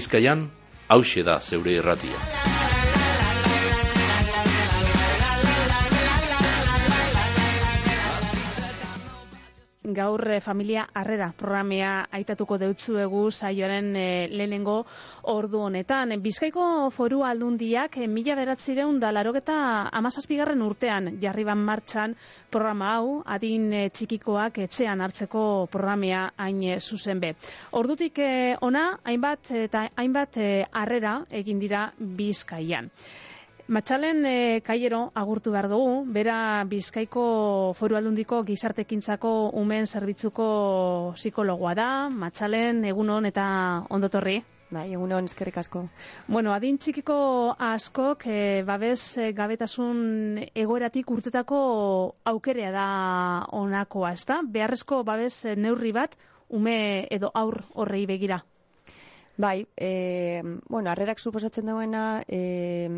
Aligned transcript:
Bizkaian, 0.00 0.46
hause 0.88 1.26
da 1.28 1.36
zeure 1.44 1.76
erratia. 1.82 2.59
Gaur 9.94 10.22
eh, 10.30 10.40
familia 10.40 10.86
harrera 10.94 11.30
programea 11.36 12.06
aitatuko 12.18 12.58
deutzuegu 12.58 13.22
saioaren 13.30 13.88
e, 13.96 14.28
lehenengo 14.30 14.76
ordu 15.32 15.62
honetan. 15.66 16.14
Bizkaiko 16.22 16.90
foru 16.90 17.22
aldundiak 17.24 17.96
e, 17.98 18.08
mila 18.08 18.36
beratzireun 18.38 19.00
da 19.00 19.12
larogeta 19.12 19.56
amazazpigarren 20.02 20.62
urtean 20.62 21.14
jarri 21.22 21.44
ban 21.44 21.64
martxan 21.70 22.16
programa 22.50 22.92
hau 22.96 23.22
adin 23.24 23.70
txikikoak 23.92 24.62
etxean 24.66 25.00
hartzeko 25.00 25.66
programea 25.72 26.28
hain 26.36 26.60
zuzen 26.80 27.20
be. 27.20 27.34
Ordutik 27.72 28.20
ona 28.60 28.84
hainbat 29.04 29.50
eta 29.64 29.88
hainbat 29.96 30.38
harrera 30.72 31.16
egin 31.42 31.60
dira 31.60 31.90
Bizkaian. 31.98 32.90
Matxalen 33.70 34.24
e, 34.26 34.62
kaiero 34.66 35.12
agurtu 35.14 35.52
behar 35.54 35.68
dugu, 35.70 36.02
bera 36.14 36.64
Bizkaiko 36.66 37.22
foru 37.78 37.94
aldundiko 37.94 38.40
gizartekintzako 38.48 39.30
umen 39.60 39.86
zerbitzuko 39.86 40.46
psikologoa 41.14 41.76
da, 41.78 41.86
Matxalen 42.10 42.82
egunon 42.90 43.30
eta 43.30 43.44
ondotorri. 43.94 44.40
Bai, 44.74 44.88
egunon 44.90 45.30
eskerrik 45.30 45.62
asko. 45.62 45.84
Bueno, 46.26 46.50
adin 46.50 46.82
txikiko 46.82 47.20
askok 47.70 48.26
e, 48.26 48.42
babes 48.66 49.00
e, 49.22 49.30
gabetasun 49.38 50.42
egoeratik 50.50 51.14
urtetako 51.14 51.62
aukerea 52.34 52.74
da 52.74 52.88
onakoa, 53.54 54.16
ezta? 54.18 54.42
Beharrezko 54.42 55.04
babes 55.06 55.44
neurri 55.54 55.94
bat 55.94 56.18
ume 56.48 56.80
edo 57.06 57.30
aur 57.38 57.62
horrei 57.78 58.02
begira. 58.10 58.42
Bai, 59.40 59.66
e, 59.74 60.42
bueno, 60.68 60.90
arrerak 60.90 61.18
suposatzen 61.18 61.64
duena, 61.64 62.22
e, 62.28 62.90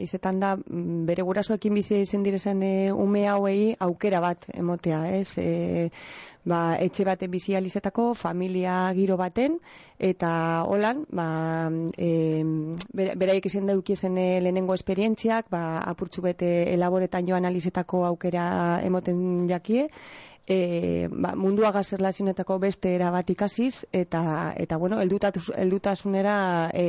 izetan 0.00 0.38
da, 0.40 0.54
mm, 0.56 1.02
bere 1.04 1.26
gurasoekin 1.28 1.74
bizi 1.76 1.98
izen 2.00 2.22
direzan 2.24 2.62
e, 2.64 2.70
ume 2.90 3.26
hauei 3.28 3.74
aukera 3.86 4.22
bat 4.24 4.46
emotea, 4.54 5.00
ez? 5.18 5.36
E, 5.36 5.90
ba, 6.48 6.60
etxe 6.80 7.04
bate 7.04 7.28
bizi 7.28 7.52
alizetako, 7.58 8.14
familia 8.14 8.78
giro 8.96 9.18
baten, 9.20 9.58
eta 9.98 10.32
holan, 10.72 11.04
ba, 11.12 11.28
e, 11.98 12.08
beraik 12.96 13.50
izan 13.52 13.68
daukiezen 13.68 14.16
e, 14.16 14.26
lehenengo 14.40 14.78
esperientziak, 14.80 15.52
ba, 15.52 15.82
apurtxu 15.92 16.24
bete 16.24 16.50
elaboretan 16.78 17.28
joan 17.28 17.44
alizetako 17.44 18.06
aukera 18.08 18.80
emoten 18.88 19.20
jakie, 19.52 19.90
e, 20.50 21.06
ba, 21.06 21.36
mundua 21.38 21.70
gazerlazionetako 21.70 22.56
beste 22.58 22.90
era 22.96 23.12
bat 23.14 23.28
ikasiz, 23.30 23.86
eta, 23.94 24.52
eta 24.58 24.78
bueno, 24.82 24.98
eldutasunera 25.00 26.34
e, 26.74 26.86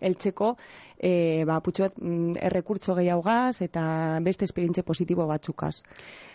eltzeko, 0.00 0.54
e, 0.96 1.44
ba, 1.44 1.58
putxuet, 1.60 1.98
mm, 2.00 2.38
errekurtso 2.48 2.94
gehiago 2.96 3.20
gaz, 3.26 3.60
eta 3.66 3.82
beste 4.24 4.48
esperientze 4.48 4.82
positibo 4.88 5.26
batzukaz. 5.28 5.82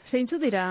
Zeintzu 0.06 0.38
dira 0.38 0.66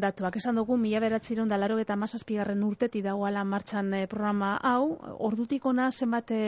datuak, 0.00 0.38
esan 0.40 0.56
dugu, 0.56 0.78
mila 0.80 1.02
beratziron 1.04 1.52
da 1.52 1.58
laro 1.60 1.76
eta 1.82 1.98
mazazpigarren 2.00 2.62
urteti 2.64 3.02
dagoala 3.04 3.44
martxan 3.44 3.92
e, 3.92 4.06
programa 4.06 4.54
hau, 4.56 4.96
ordutik 5.18 5.68
ona 5.68 5.90
zenbat 5.92 6.32
e, 6.32 6.46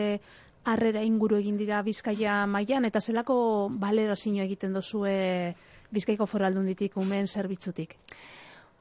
arrera 0.64 1.02
inguru 1.05 1.36
egin 1.36 1.58
dira 1.60 1.82
Bizkaia 1.84 2.47
mailan 2.48 2.88
eta 2.88 3.05
zelako 3.05 3.69
balero 3.69 4.16
egiten 4.16 4.72
dozue 4.72 5.55
Bizkaiko 5.92 6.25
foraldunditik 6.25 6.97
umen 6.97 7.27
zerbitzutik? 7.27 7.98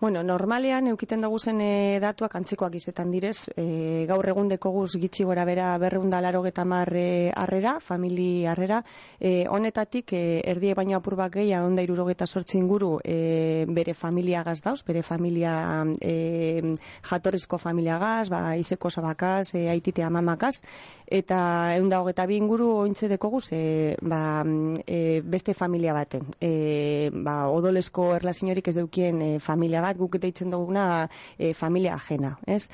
Bueno, 0.04 0.20
normalean 0.22 0.90
eukiten 0.92 1.22
dugu 1.24 1.38
zen 1.40 1.62
e, 1.64 1.98
datuak 2.04 2.34
antzekoak 2.36 2.74
izetan 2.76 3.12
direz, 3.14 3.48
e, 3.56 4.04
gaur 4.10 4.28
egun 4.28 4.50
guz 4.60 4.98
gitxi 5.00 5.24
gora 5.24 5.46
bera 5.46 5.78
berreunda 5.80 6.20
laro 6.20 6.42
getamar 6.44 6.92
e, 6.94 7.32
arrera, 7.34 7.80
famili 7.80 8.46
arrera, 8.46 8.84
e, 9.18 9.48
honetatik 9.48 10.12
e, 10.12 10.42
erdie 10.44 10.74
baino 10.76 10.98
apur 10.98 11.16
bat 11.16 11.32
gehi, 11.32 11.54
onda 11.56 11.82
irurogeta 11.82 12.26
sortzin 12.28 12.68
guru 12.68 13.00
e, 13.06 13.64
bere 13.70 13.94
familia 13.94 14.44
gaz 14.44 14.60
dauz, 14.62 14.84
bere 14.84 15.04
familia 15.04 15.86
e, 16.02 16.76
jatorrizko 17.08 17.58
familia 17.58 17.98
gaz, 17.98 18.28
ba, 18.28 18.58
izeko 18.58 18.90
zabakaz, 18.90 19.56
e, 19.56 19.70
aitite 19.70 20.04
amamakaz, 20.04 20.66
eta 21.08 21.78
egun 21.78 21.88
da 21.88 22.02
hogeta 22.02 22.26
bi 22.28 22.42
inguru 22.42 22.74
ointze 22.82 23.08
dekoguz 23.08 23.54
e, 23.54 23.96
ba, 24.02 24.44
e, 24.86 25.22
beste 25.24 25.54
familia 25.54 25.96
baten. 25.96 26.28
E, 26.42 27.10
ba, 27.14 27.48
odolesko 27.56 28.12
erlazinorik 28.18 28.68
ez 28.68 28.76
deukien 28.82 29.22
e, 29.22 29.32
familia 29.40 29.80
bat, 29.80 29.93
guk 29.98 30.18
deitzen 30.22 30.50
duguna 30.54 31.08
e, 31.38 31.54
familia 31.54 31.96
ajena, 31.96 32.38
ez? 32.48 32.70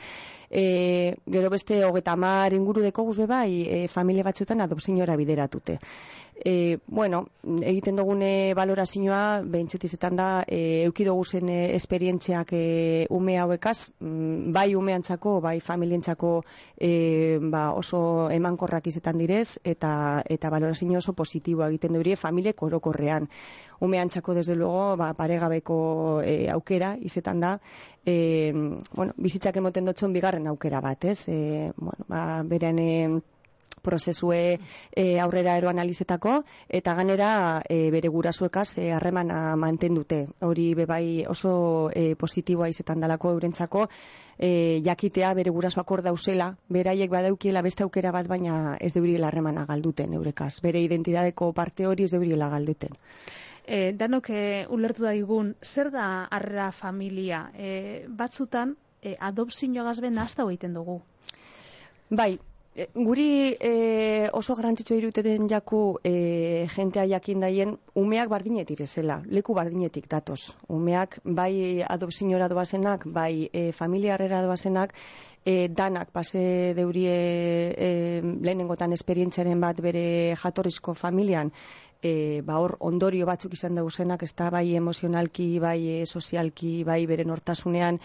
E, 0.49 1.15
gero 1.29 1.49
beste 1.53 1.83
hogeta 1.85 2.15
mar 2.15 2.53
inguru 2.57 2.81
deko 2.81 3.03
guzbe 3.05 3.27
bai 3.29 3.65
e, 3.67 3.87
familia 3.87 4.23
batzutan 4.25 4.61
adopzioa 4.65 5.15
bideratute. 5.19 5.79
E, 6.45 6.79
bueno, 6.87 7.27
egiten 7.43 7.97
dugune 7.99 8.53
valorazioa 8.55 9.41
behintzetizetan 9.43 10.15
da 10.15 10.27
e, 10.47 10.85
eukido 10.87 11.13
guzen 11.17 11.49
e, 11.51 11.75
esperientziak 11.75 12.53
e, 12.55 13.07
ume 13.11 13.35
hauekaz, 13.39 13.91
mm, 13.99 14.53
bai 14.55 14.73
umeantzako, 14.75 15.39
bai 15.43 15.59
familientzako 15.59 16.45
e, 16.77 17.39
ba, 17.41 17.73
oso 17.75 18.29
emankorrak 18.31 18.87
izetan 18.87 19.19
direz, 19.19 19.59
eta 19.63 20.23
eta 20.29 20.49
valorazio 20.49 20.97
oso 20.97 21.13
positiboa 21.13 21.67
egiten 21.67 21.99
durie 21.99 22.15
familie 22.15 22.53
korokorrean. 22.53 23.27
Umeantzako, 23.81 24.33
desde 24.33 24.55
luego, 24.55 24.95
ba, 24.97 25.13
paregabeko 25.13 26.21
e, 26.23 26.49
aukera 26.51 26.95
izetan 27.01 27.39
da, 27.39 27.59
e, 28.05 28.53
bueno, 28.95 29.13
bizitzak 29.17 29.59
emoten 29.59 29.91
dutzen 29.91 30.13
bigarren 30.13 30.47
aukera 30.47 30.79
bat, 30.79 31.03
ez? 31.03 31.27
E, 31.27 31.71
bueno, 31.75 32.07
ba, 32.07 32.43
beren 32.47 32.79
e, 32.79 33.19
prozesue 33.81 34.59
e, 34.91 35.19
aurrera 35.19 35.57
ero 35.57 35.69
analizetako, 35.69 36.43
eta 36.67 36.93
ganera 36.95 37.61
e, 37.67 37.89
bere 37.91 38.09
gurasuekaz 38.09 38.77
e, 38.77 38.91
harremana 38.91 39.55
mantendute. 39.55 40.27
Hori 40.41 40.73
bebai 40.75 41.25
oso 41.27 41.89
e, 41.93 42.15
positiboa 42.15 42.69
izetan 42.69 42.99
dalako 42.99 43.33
eurentzako, 43.35 43.87
e, 44.37 44.81
jakitea 44.85 45.33
bere 45.33 45.51
gurasuak 45.51 45.91
hor 45.91 46.03
dauzela, 46.05 46.53
beraiek 46.69 47.11
badaukiela 47.11 47.61
beste 47.61 47.83
aukera 47.83 48.11
bat, 48.15 48.27
baina 48.27 48.77
ez 48.79 48.93
deuriela 48.93 49.27
harremana 49.27 49.65
galduten 49.65 50.13
eurekaz. 50.13 50.59
Bere 50.63 50.81
identidadeko 50.81 51.51
parte 51.53 51.87
hori 51.87 52.07
ez 52.07 52.11
deuriela 52.15 52.49
galduten. 52.49 52.95
E, 53.69 53.91
danok 53.93 54.31
e, 54.33 54.65
ulertu 54.73 55.03
da 55.05 55.11
digun, 55.13 55.53
zer 55.61 55.91
da 55.93 56.25
arra 56.25 56.71
familia? 56.73 57.51
E, 57.53 58.05
batzutan, 58.09 58.75
e, 59.03 59.15
adopzio 59.19 59.83
gazben 59.85 60.15
nazta 60.17 60.47
egiten 60.47 60.73
dugu? 60.73 61.01
Bai, 62.09 62.31
e, 62.33 62.48
guri 62.93 63.57
e, 63.59 64.29
oso 64.33 64.55
garantzitsua 64.55 64.97
iruteten 64.97 65.47
jaku 65.49 65.99
e, 66.03 66.67
jentea 66.75 67.05
jakin 67.09 67.41
daien 67.43 67.77
umeak 67.95 68.29
bardinet 68.29 68.69
irezela, 68.71 69.21
leku 69.25 69.53
bardinetik 69.53 70.07
datoz. 70.09 70.55
Umeak 70.67 71.19
bai 71.23 71.81
adopziora 71.81 72.47
doazenak, 72.47 73.05
bai 73.05 73.49
e, 73.51 73.71
familia 73.71 74.13
arrera 74.13 74.41
doazenak, 74.45 74.93
e, 75.45 75.67
danak 75.67 76.11
pase 76.11 76.73
deurie 76.75 77.73
e, 77.75 78.21
lehenengotan 78.21 78.93
esperientziaren 78.93 79.59
bat 79.59 79.81
bere 79.81 80.35
jatorrizko 80.37 80.93
familian 80.93 81.51
e, 82.01 82.41
ba 82.45 82.59
hor 82.59 82.77
ondorio 82.79 83.25
batzuk 83.25 83.53
izan 83.53 83.75
da 83.75 83.83
usenak, 83.83 84.23
ez 84.23 84.33
da 84.35 84.49
bai 84.49 84.75
emozionalki, 84.75 85.59
bai 85.59 85.79
e, 85.99 86.05
sozialki, 86.05 86.83
bai 86.83 87.05
bere 87.05 87.25
nortasunean 87.25 87.99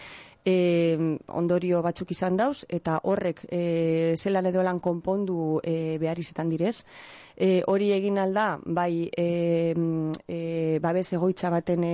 e, 0.45 1.17
ondorio 1.27 1.81
batzuk 1.81 2.11
izan 2.13 2.37
dauz, 2.37 2.63
eta 2.69 2.99
horrek 3.03 3.43
e, 3.49 4.13
zelan 4.15 4.45
edo 4.51 4.63
lan 4.63 4.79
konpondu 4.79 5.59
e, 5.63 5.97
behar 6.01 6.21
izetan 6.21 6.49
direz. 6.53 6.85
E, 7.35 7.63
hori 7.67 7.91
egin 7.91 8.21
alda, 8.21 8.55
bai 8.65 9.09
e, 9.09 9.27
e, 10.27 10.39
babes 10.81 11.11
egoitza 11.17 11.49
baten 11.51 11.83
e, 11.83 11.93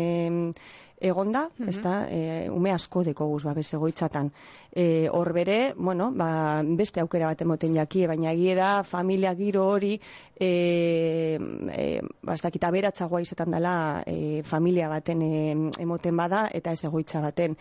egonda, 1.02 1.50
mm 1.50 1.66
-hmm. 1.66 1.70
ezta, 1.70 2.08
e, 2.10 2.50
ume 2.50 2.72
asko 2.72 3.04
deko 3.04 3.26
guz, 3.28 3.44
ba, 3.44 3.54
beze 3.54 3.78
goitzatan. 3.78 4.32
E, 4.72 5.10
hor 5.10 5.34
bere, 5.34 5.74
bueno, 5.76 6.12
ba, 6.12 6.62
beste 6.64 7.02
aukera 7.02 7.26
bat 7.26 7.42
emoten 7.42 7.74
jakie, 7.74 8.08
baina 8.08 8.32
egie 8.32 8.56
da, 8.56 8.84
familia 8.84 9.34
giro 9.36 9.66
hori, 9.66 10.00
e, 10.40 11.40
e, 11.74 12.02
ba, 12.22 12.34
ez 12.34 12.42
dakita 12.42 12.72
beratzagoa 12.72 13.22
izetan 13.22 13.52
dela, 13.52 14.04
e, 14.06 14.44
familia 14.44 14.90
baten 14.90 15.22
e, 15.22 15.56
emoten 15.80 16.16
bada, 16.16 16.50
eta 16.54 16.72
ez 16.72 16.84
egoitza 16.84 17.20
baten. 17.22 17.58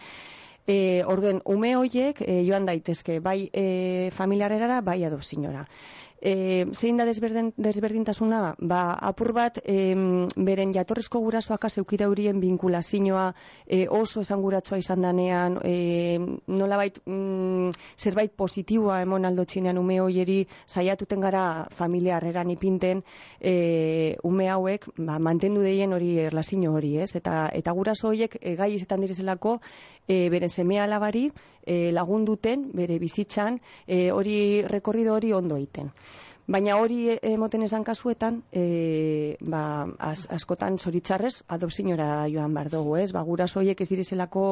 E, 0.66 1.02
orden, 1.06 1.40
ume 1.44 1.74
hoiek 1.76 2.20
e, 2.22 2.42
joan 2.46 2.66
daitezke, 2.68 3.20
bai 3.20 3.50
e, 3.52 4.10
familiarera, 4.12 4.80
bai 4.80 5.04
adopzinora 5.04 5.66
E, 6.20 6.66
zein 6.76 6.98
da 7.00 7.06
desberdin, 7.08 7.52
desberdintasuna? 7.56 8.54
Ba, 8.60 8.80
apur 9.08 9.32
bat, 9.32 9.58
e, 9.64 9.94
beren 10.36 10.74
jatorrizko 10.74 11.20
gurasoak 11.24 11.64
azeukide 11.64 12.04
horien 12.06 12.40
binkulazioa 12.42 13.30
e, 13.66 13.86
oso 13.88 14.20
esanguratsua 14.20 14.78
izan 14.82 15.00
danean, 15.06 15.56
e, 15.64 16.18
nolabait 16.46 17.00
mm, 17.06 17.72
zerbait 17.96 18.34
positiboa 18.36 19.00
emon 19.00 19.24
aldotxinean 19.24 19.80
ume 19.80 20.00
hoieri 20.00 20.42
saiatuten 20.66 21.24
gara 21.24 21.44
familia 21.70 22.18
harreran 22.18 22.50
ipinten, 22.52 23.00
e, 23.40 24.16
ume 24.22 24.50
hauek 24.52 24.90
ba, 24.98 25.18
mantendu 25.18 25.64
deien 25.64 25.92
hori 25.96 26.18
erlazio 26.26 26.74
hori, 26.74 26.96
ez? 27.00 27.14
Eta, 27.16 27.48
eta 27.54 27.72
guraso 27.72 28.10
horiek 28.10 28.36
e, 28.40 28.56
gai 28.60 28.74
izetan 28.74 29.00
direzelako 29.00 29.60
e, 30.06 30.28
beren 30.28 30.50
semea 30.50 30.84
alabari 30.84 31.30
e, 31.66 31.92
lagunduten 31.92 32.70
bere 32.74 32.98
bizitzan 32.98 33.60
e, 33.86 34.10
hori 34.12 34.62
rekorrido 34.62 35.14
hori 35.14 35.32
ondo 35.32 35.56
egiten. 35.56 35.92
Baina 36.50 36.74
hori 36.82 37.04
emoten 37.22 37.62
esan 37.62 37.84
kasuetan, 37.86 38.40
e, 38.50 39.36
ba, 39.52 39.86
az, 40.02 40.24
askotan 40.34 40.80
zoritzarrez, 40.82 41.44
adopzinora 41.46 42.26
joan 42.32 42.56
bar 42.56 42.70
dugu, 42.72 42.96
ez? 42.98 43.12
Ba, 43.14 43.22
guraso 43.22 43.60
horiek 43.60 43.80
ez 43.84 43.86
direzelako, 43.88 44.44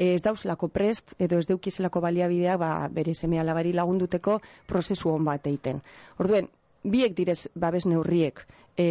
ez 0.00 0.22
dauzelako 0.24 0.70
prest, 0.72 1.12
edo 1.18 1.36
ez 1.42 1.46
deukizelako 1.50 2.00
baliabideak, 2.06 2.58
ba, 2.62 2.72
bere 2.88 3.12
seme 3.14 3.40
alabari 3.42 3.74
lagunduteko 3.76 4.38
prozesu 4.66 5.12
hon 5.12 5.28
bat 5.28 5.46
egiten. 5.50 5.82
Orduen, 6.16 6.48
biek 6.88 7.12
direz 7.20 7.42
babes 7.54 7.84
neurriek, 7.84 8.46
e, 8.72 8.86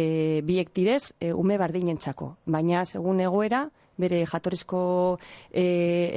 biek 0.46 0.70
direz 0.76 1.16
e, 1.18 1.32
ume 1.32 1.58
bardinentzako, 1.58 2.36
baina 2.46 2.84
segun 2.86 3.26
egoera, 3.26 3.66
bere 4.00 4.22
jatorrizko 4.26 4.82
e, 5.50 5.64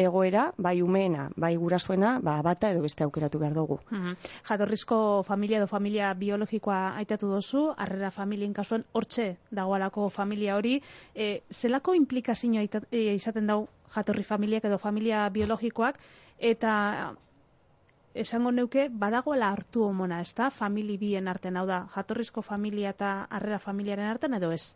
egoera, 0.04 0.52
bai 0.58 0.82
umeena, 0.82 1.30
bai 1.36 1.56
gurasoena, 1.60 2.20
ba, 2.24 2.42
bata 2.46 2.72
edo 2.72 2.82
beste 2.86 3.04
aukeratu 3.04 3.40
behar 3.40 3.54
dugu. 3.54 3.80
Mhm. 3.92 4.16
Jatorrizko 4.50 5.24
familia 5.28 5.58
edo 5.58 5.68
familia 5.68 6.14
biologikoa 6.14 6.96
aitatu 7.02 7.28
dozu, 7.28 7.74
harrera 7.78 8.12
familien 8.12 8.54
kasuan 8.54 8.86
hortxe 8.94 9.36
dagoalako 9.52 10.10
familia 10.10 10.56
hori, 10.56 10.82
e, 11.14 11.42
zelako 11.52 11.96
implikazioa 11.96 12.64
e, 12.92 13.14
izaten 13.16 13.48
dau 13.48 13.68
jatorri 13.96 14.24
familiak 14.24 14.66
edo 14.66 14.78
familia 14.78 15.28
biologikoak, 15.30 16.00
eta 16.40 17.16
esango 18.16 18.52
neuke 18.52 18.88
badagoela 18.90 19.52
hartu 19.52 19.84
omona, 19.90 20.22
ez 20.24 20.32
da, 20.38 20.50
famili 20.50 20.98
bien 20.98 21.28
artean, 21.28 21.58
hau 21.60 21.66
da, 21.68 21.82
jatorrizko 21.96 22.42
familia 22.42 22.94
eta 22.96 23.12
harrera 23.30 23.60
familiaren 23.60 24.08
artean 24.08 24.38
edo 24.40 24.52
ez? 24.56 24.74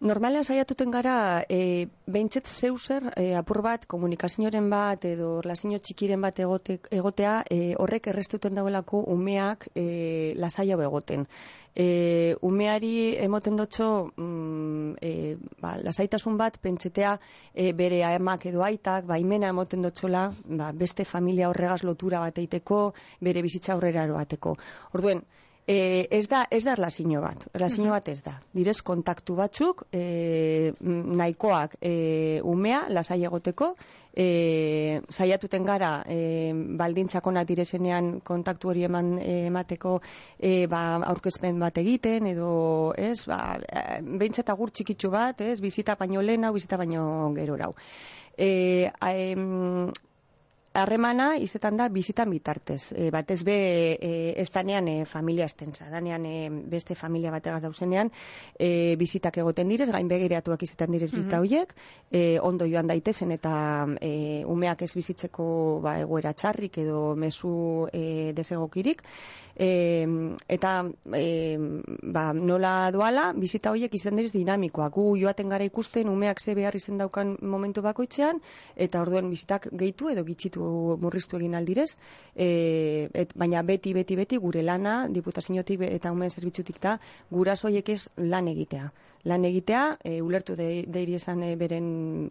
Normalean 0.00 0.44
saiatuten 0.44 0.90
gara, 0.92 1.42
e, 1.48 1.88
behintzet 2.06 2.46
zeuser, 2.46 3.06
e, 3.16 3.30
apur 3.34 3.62
bat, 3.64 3.86
komunikazioaren 3.88 4.68
bat, 4.68 5.04
edo 5.08 5.40
lasino 5.44 5.78
txikiren 5.80 6.20
bat 6.20 6.38
egote, 6.44 6.76
egotea, 6.92 7.38
e, 7.48 7.72
horrek 7.80 8.10
errestuten 8.12 8.54
dagoelako 8.54 9.00
umeak 9.14 9.70
e, 9.74 10.34
lasai 10.36 10.68
hau 10.74 10.82
egoten. 10.84 11.24
E, 11.72 12.36
umeari 12.44 13.16
emoten 13.24 13.56
dotxo, 13.56 13.88
mm, 14.16 14.92
e, 15.00 15.14
ba, 15.64 15.78
lasaitasun 15.88 16.36
bat, 16.36 16.60
pentsetea 16.60 17.16
e, 17.54 17.72
bere 17.72 18.02
aemak 18.04 18.44
edo 18.52 18.66
aitak, 18.68 19.08
baimena 19.08 19.48
emoten 19.54 19.88
dotxola, 19.88 20.28
ba, 20.44 20.72
beste 20.76 21.08
familia 21.08 21.48
horregaz 21.48 21.82
lotura 21.88 22.20
bat 22.20 22.36
eiteko, 22.44 22.92
bere 23.20 23.40
bizitza 23.48 23.76
horrera 23.76 24.04
eroateko. 24.04 24.58
Orduen, 24.92 25.24
E, 25.66 26.06
ez 26.14 26.28
da, 26.30 26.44
ez 26.46 26.62
da 26.62 26.76
erlazio 26.76 27.20
bat, 27.24 27.48
erlazio 27.50 27.90
bat 27.90 28.06
ez 28.08 28.20
da. 28.22 28.36
Direz 28.54 28.78
kontaktu 28.86 29.34
batzuk, 29.34 29.82
e, 29.90 30.70
nahikoak 30.80 31.74
e, 31.82 32.38
umea, 32.46 32.84
lasai 32.94 33.24
egoteko, 33.26 33.72
e, 34.14 35.00
saiatuten 35.10 35.66
gara, 35.66 35.90
e, 36.06 36.52
baldintzakona 36.78 37.42
direzenean 37.48 38.20
kontaktu 38.22 38.70
hori 38.70 38.86
eman 38.86 39.16
emateko 39.18 39.98
e, 40.38 40.68
ba, 40.70 40.84
aurkezpen 41.10 41.58
bat 41.58 41.82
egiten, 41.82 42.30
edo, 42.30 42.52
ez, 42.94 43.26
ba, 43.26 43.40
behintzat 44.06 44.54
agur 44.54 44.70
txikitsu 44.70 45.10
bat, 45.10 45.42
ez, 45.42 45.58
bizita 45.60 45.98
baino 45.98 46.22
lehena, 46.22 46.54
bizita 46.54 46.78
baino 46.78 47.02
gero 47.34 47.58
rau. 47.58 47.74
E, 48.38 48.78
harremana 50.76 51.36
izetan 51.40 51.76
da 51.80 51.88
bizitan 51.88 52.30
bitartez. 52.30 52.92
E, 52.92 53.08
batez 53.10 53.40
be 53.46 53.56
e, 53.96 54.10
ez 54.36 54.48
danean 54.52 54.88
e, 54.88 54.96
familia 55.08 55.46
estenza, 55.48 55.88
danean 55.90 56.26
e, 56.28 56.50
beste 56.50 56.94
familia 56.94 57.32
bategaz 57.32 57.62
dauzenean 57.64 58.12
e, 58.58 58.96
bizitak 59.00 59.38
egoten 59.40 59.72
direz, 59.72 59.88
gain 59.94 60.08
begiratuak 60.08 60.62
izetan 60.62 60.92
direz 60.92 61.10
bizita 61.12 61.36
mm 61.36 61.44
horiek, 61.46 61.72
e, 62.10 62.38
ondo 62.40 62.64
joan 62.66 62.88
daitezen 62.88 63.32
eta 63.34 63.52
e, 64.00 64.42
umeak 64.48 64.82
ez 64.82 64.92
bizitzeko 64.96 65.46
ba, 65.84 65.98
egoera 66.00 66.32
txarrik 66.32 66.78
edo 66.80 67.14
mezu 67.14 67.88
e, 67.92 68.32
desegokirik, 68.36 69.02
e, 69.54 69.68
eta 70.48 70.72
e, 71.12 71.26
ba, 72.02 72.30
nola 72.32 72.90
doala, 72.94 73.26
bizita 73.36 73.72
horiek 73.74 73.94
izan 73.94 74.16
direz 74.16 74.32
dinamikoak. 74.32 74.94
Gu 74.96 75.16
joaten 75.20 75.52
gara 75.52 75.68
ikusten 75.68 76.08
umeak 76.08 76.40
ze 76.40 76.54
behar 76.56 76.76
izen 76.76 76.98
daukan 76.98 77.36
momentu 77.42 77.84
bakoitzean, 77.84 78.40
eta 78.76 79.04
orduen 79.04 79.30
bizitak 79.30 79.68
gehitu 79.72 80.10
edo 80.12 80.24
gitxitu 80.24 80.65
murriztu 81.00 81.38
egin 81.40 81.54
aldirez, 81.58 81.90
e, 82.34 83.08
et, 83.14 83.34
baina 83.36 83.62
beti, 83.62 83.94
beti, 83.96 84.16
beti 84.16 84.38
gure 84.42 84.62
lana, 84.62 84.96
diputaziotik 85.08 85.82
eta 85.88 86.12
umen 86.12 86.30
zerbitzutik 86.30 86.80
da, 86.82 86.98
gurasoiek 87.30 87.88
ez 87.96 88.02
lan 88.16 88.48
egitea. 88.52 88.90
Lan 89.26 89.44
egitea, 89.48 89.98
e, 90.06 90.20
ulertu 90.22 90.54
de, 90.58 90.84
deiri 90.86 91.16
esan 91.18 91.42
e, 91.42 91.54
beren 91.58 91.86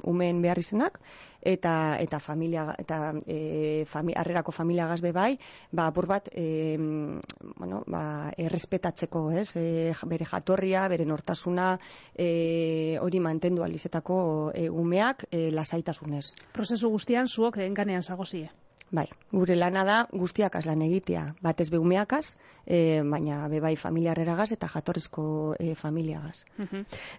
umeen 0.07 0.41
behar 0.43 0.61
izenak, 0.61 0.99
eta, 1.45 1.73
eta 2.01 2.19
familia, 2.23 2.65
eta 2.79 2.99
e, 3.27 3.83
fami, 3.91 4.15
arrerako 4.15 4.53
familia 4.55 4.87
gazbe 4.87 5.11
bai, 5.15 5.35
ba, 5.71 5.89
apur 5.91 6.07
bat, 6.07 6.29
e, 6.31 6.77
bueno, 6.79 7.83
ba, 7.91 8.31
errespetatzeko, 8.47 9.27
ez, 9.43 9.49
e, 9.59 9.93
bere 10.07 10.27
jatorria, 10.31 10.87
bere 10.87 11.05
nortasuna, 11.05 11.73
e, 12.15 12.97
hori 13.01 13.19
mantendu 13.19 13.67
alizetako 13.67 14.19
e, 14.55 14.69
umeak 14.69 15.27
e, 15.31 15.49
lasaitasunez. 15.51 16.29
Prozesu 16.55 16.89
guztian, 16.95 17.27
zuok 17.27 17.59
enganean 17.67 18.03
zagozie. 18.03 18.49
Bai, 18.95 19.07
gure 19.31 19.55
lana 19.57 19.83
da 19.87 19.95
guztiak 20.11 20.55
lan 20.65 20.83
egitea, 20.85 21.23
batez 21.43 21.67
behumeakaz, 21.73 22.37
e, 22.65 23.01
baina 23.13 23.47
be 23.51 23.59
bai 23.63 23.73
familiarreragaz 23.81 24.51
eta 24.55 24.69
jatorrizko 24.71 25.25
e, 25.59 25.73
familiagaz. 25.75 26.45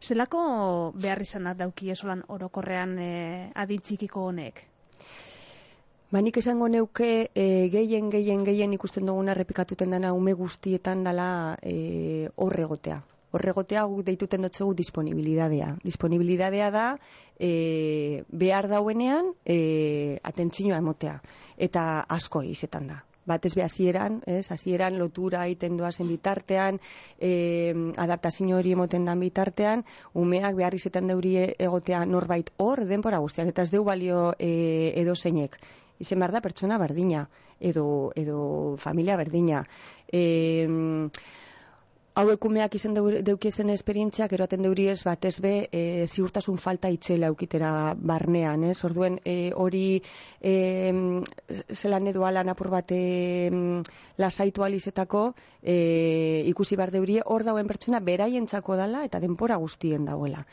Zelako 0.00 0.42
behar 0.94 1.20
izanat 1.26 1.58
dauki 1.60 1.90
esolan 1.92 2.22
orokorrean 2.36 2.96
e, 2.98 3.10
adintxikiko 3.64 4.28
honek? 4.30 4.62
Ba, 6.12 6.22
nik 6.22 6.38
esango 6.38 6.68
neuke 6.70 7.10
e, 7.34 7.46
gehien, 7.74 8.08
gehien, 8.14 8.46
gehien 8.46 8.72
ikusten 8.78 9.10
duguna 9.10 9.34
repikatuten 9.34 9.92
dana 9.98 10.14
ume 10.14 10.32
guztietan 10.38 11.04
dala 11.04 11.28
e, 11.62 12.30
horregotea 12.36 13.02
horregotea 13.36 13.84
guk 13.88 14.04
deituten 14.06 14.46
dutxegu 14.46 14.74
disponibilidadea. 14.74 15.74
Disponibilidadea 15.84 16.70
da 16.74 16.86
e, 17.38 18.24
behar 18.28 18.68
dauenean 18.72 19.32
e, 19.44 20.18
atentzinoa 20.22 20.80
emotea. 20.82 21.20
Eta 21.56 21.84
asko 22.18 22.42
izetan 22.46 22.90
da. 22.92 23.02
Batez 23.26 23.56
be 23.58 23.64
hasieran, 23.64 24.20
ez, 24.30 24.46
hasieran 24.54 25.00
lotura 25.00 25.42
egiten 25.48 25.76
doazen 25.76 26.06
bitartean, 26.06 26.78
e, 27.18 27.30
adaptazio 27.98 28.60
hori 28.60 28.76
emoten 28.76 29.08
dan 29.08 29.18
bitartean, 29.20 29.82
umeak 30.14 30.54
behar 30.54 30.76
izetan 30.78 31.10
deuri 31.10 31.34
egotea 31.58 32.04
norbait 32.06 32.52
hor 32.62 32.84
denpora 32.86 33.18
guztiak, 33.24 33.50
eta 33.50 33.66
ez 33.66 33.72
deu 33.74 33.82
balio 33.84 34.28
e, 34.38 34.92
edo 35.02 35.16
zeinek. 35.16 35.58
Izen 35.98 36.22
behar 36.22 36.36
da 36.36 36.44
pertsona 36.44 36.78
berdina, 36.78 37.24
edo, 37.58 38.12
edo 38.14 38.76
familia 38.78 39.16
berdina. 39.18 39.64
E, 40.06 40.22
hauek 42.16 42.44
umeak 42.48 42.74
izan 42.78 42.94
deukiezen 42.96 43.70
esperientziak 43.74 44.32
eroaten 44.32 44.62
deuri 44.64 44.86
ez 44.88 45.02
batez 45.04 45.34
be 45.44 45.52
e, 45.68 45.80
ziurtasun 46.08 46.56
falta 46.62 46.88
itzela 46.92 47.28
eukitera 47.32 47.70
barnean, 47.96 48.64
ez? 48.70 48.78
Orduen 48.88 49.18
e, 49.24 49.52
hori 49.52 50.00
e, 50.40 50.54
zelan 51.76 52.08
edo 52.12 52.24
alan 52.24 52.48
apur 52.48 52.70
bat 52.72 52.94
e, 52.96 53.02
lasaitu 54.16 54.64
alizetako 54.64 55.26
e, 55.60 55.76
ikusi 56.52 56.80
bar 56.80 56.94
deuri 56.94 57.20
hor 57.24 57.44
dauen 57.44 57.68
pertsona 57.68 58.00
beraientzako 58.00 58.80
dala 58.80 59.04
eta 59.04 59.20
denpora 59.20 59.60
guztien 59.60 60.08
dagoela 60.08 60.46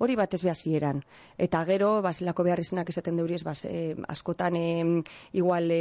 hori 0.00 0.16
batez 0.16 0.40
behazieran. 0.42 1.02
Eta 1.36 1.60
gero, 1.68 1.90
basilako 2.00 2.44
behar 2.46 2.62
izanak 2.62 2.88
izaten 2.88 3.18
deuriez, 3.20 3.42
bas, 3.44 3.58
e, 3.68 3.94
askotan 4.08 4.56
e, 4.56 4.64
igual 5.36 5.68
e, 5.74 5.80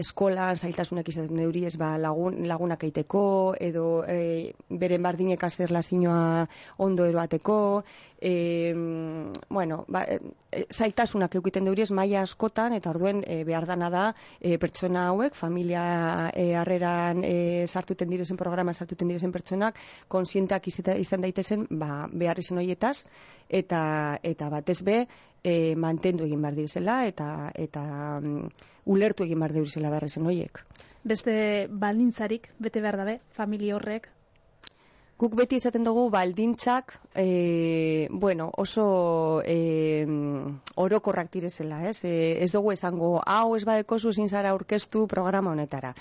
eskolan 0.00 0.56
zailtasunak 0.56 1.10
izaten 1.12 1.42
deuriez, 1.42 1.74
ba, 1.76 1.92
lagun, 2.00 2.40
lagunak 2.48 2.86
eiteko, 2.88 3.26
edo 3.60 3.86
e, 4.08 4.54
beren 4.70 5.04
bardinek 5.04 5.44
azer 5.44 5.74
lasinoa 5.76 6.46
ondo 6.88 7.04
eroateko, 7.04 7.58
e, 8.20 8.72
bueno, 9.50 9.84
ba, 9.88 10.06
e, 10.08 10.64
zailtasunak 10.72 11.36
eukiten 11.36 11.68
deuriez, 11.68 11.90
maia 11.92 12.22
askotan, 12.24 12.72
eta 12.72 12.90
orduen 12.94 13.20
e, 13.26 13.42
behar 13.44 13.68
dana 13.68 13.92
da, 13.92 14.06
e, 14.40 14.56
pertsona 14.62 15.10
hauek, 15.10 15.36
familia 15.36 15.84
e, 16.32 16.48
harreran 16.56 17.20
e, 17.20 17.36
sartuten 17.68 18.08
direzen 18.08 18.40
programa, 18.40 18.72
sartuten 18.72 19.12
direzen 19.12 19.36
pertsonak, 19.36 19.76
konsientak 20.08 20.72
izan 20.72 21.20
daitezen, 21.20 21.68
ba, 21.70 22.06
behar 22.08 22.40
izan 22.40 22.64
horietaz, 22.64 23.04
eta 23.48 24.18
eta 24.22 24.48
batez 24.48 24.82
be 24.82 25.06
e, 25.42 25.74
mantendu 25.76 26.26
egin 26.26 26.42
behar 26.42 26.56
direzela 26.58 27.04
eta 27.06 27.50
eta 27.54 27.84
um, 28.18 28.48
ulertu 28.84 29.24
egin 29.24 29.38
behar 29.38 29.52
direzela 29.52 29.90
berrezen 29.90 30.26
horiek. 30.26 30.62
beste 31.04 31.68
balintzarik 31.70 32.50
bete 32.58 32.80
behar 32.80 32.96
dabe, 32.96 33.20
familia 33.30 33.76
horrek, 33.76 34.08
Guk 35.16 35.32
beti 35.32 35.56
izaten 35.56 35.80
dugu 35.86 36.10
baldintzak, 36.12 36.90
e, 37.16 38.06
bueno, 38.10 38.50
oso 38.60 39.40
e, 39.48 40.04
orokorrak 40.76 41.30
direzela, 41.32 41.78
ez? 41.88 42.02
E, 42.04 42.10
ez 42.44 42.50
dugu 42.52 42.74
esango, 42.74 43.14
hau 43.24 43.54
ez 43.56 43.62
badeko 43.64 43.96
zuzin 43.96 44.28
zara 44.28 44.50
aurkeztu 44.52 45.06
programa 45.08 45.54
honetara. 45.56 45.94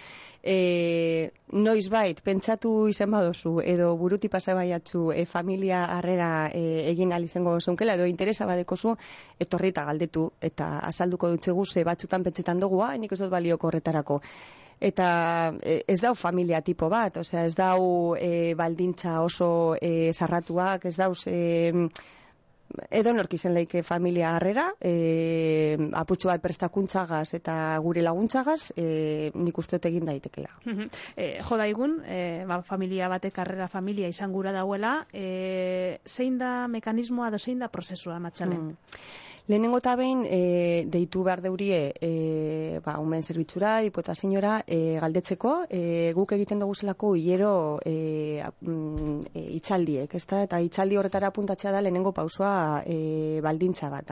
E, 0.44 1.32
noiz 1.54 1.86
bait, 1.94 2.20
pentsatu 2.28 2.74
izan 2.92 3.16
badozu, 3.16 3.62
edo 3.64 3.94
buruti 3.96 4.28
pasa 4.28 4.58
baiatzu 4.60 5.06
e, 5.16 5.24
familia 5.24 5.86
harrera 5.96 6.52
e, 6.52 6.66
egin 6.92 7.16
alizengo 7.16 7.56
zunkela, 7.62 7.96
edo 7.96 8.12
interesa 8.12 8.50
badeko 8.52 8.76
zu, 8.76 8.98
etorrita 9.40 9.88
galdetu, 9.88 10.28
eta 10.42 10.74
azalduko 10.92 11.32
dutzegu 11.38 11.64
ze 11.66 11.88
batzutan 11.88 12.28
pentsetan 12.28 12.60
dugu, 12.60 12.84
ah, 12.84 12.98
nik 13.00 13.16
ez 13.16 13.24
dut 13.24 13.32
balioko 13.32 13.72
horretarako 13.72 14.20
eta 14.80 15.54
e, 15.62 15.82
ez 15.88 16.00
dau 16.02 16.14
familia 16.16 16.62
tipo 16.62 16.90
bat, 16.90 17.18
osea 17.18 17.46
ez 17.46 17.56
dau 17.56 18.16
e, 18.20 18.54
baldintza 18.56 19.22
oso 19.22 19.76
e, 19.82 20.12
sarratuak, 20.14 20.86
ez 20.86 20.96
dauz 20.98 21.28
e, 21.28 21.88
edo 22.90 23.14
norki 23.14 23.38
zen 23.38 23.54
leike 23.54 23.84
familia 23.84 24.36
harrera, 24.36 24.70
e, 24.80 25.78
aputxo 25.94 26.30
bat 26.30 26.42
prestakuntzagaz 26.44 27.34
eta 27.38 27.56
gure 27.84 28.04
laguntzagaz, 28.06 28.72
e, 28.76 29.32
nik 29.34 29.58
uste 29.58 29.80
egin 29.84 30.06
daitekela. 30.06 30.50
e, 31.16 31.38
jo 31.42 31.58
daigun, 31.58 32.00
e, 32.06 32.46
ba, 32.48 32.62
familia 32.62 33.10
batek 33.10 33.40
harrera 33.40 33.68
familia 33.68 34.08
izan 34.08 34.32
gura 34.32 34.52
dauela, 34.52 35.06
e, 35.14 36.00
zein 36.06 36.38
da 36.38 36.68
mekanismoa 36.68 37.30
da 37.30 37.38
zein 37.38 37.60
da 37.60 37.70
prozesua 37.70 38.20
matxalen? 38.20 38.74
Mm. 38.74 39.24
Lehenengo 39.48 39.78
eta 39.78 39.92
behin, 39.96 40.24
e, 40.26 40.86
deitu 40.90 41.22
behar 41.24 41.44
deurie, 41.44 41.94
e, 42.02 42.80
ba, 42.82 42.96
umen 42.98 43.22
zerbitzura, 43.22 43.76
hipota 43.86 44.16
senyora, 44.18 44.56
e, 44.66 44.98
galdetzeko, 45.04 45.52
e, 45.70 46.14
guk 46.18 46.34
egiten 46.34 46.64
dugu 46.64 46.74
zelako 46.74 47.12
hiero 47.14 47.52
e, 47.86 48.42
mm, 48.42 49.20
e, 49.36 49.44
itxaldiek, 49.60 50.16
ezta? 50.18 50.42
Eta 50.48 50.64
itxaldi 50.66 50.98
horretara 50.98 51.30
apuntatzea 51.30 51.76
da 51.76 51.84
lehenengo 51.86 52.12
pausua 52.12 52.56
e, 52.86 53.40
baldintza 53.44 53.90
bat 53.90 54.12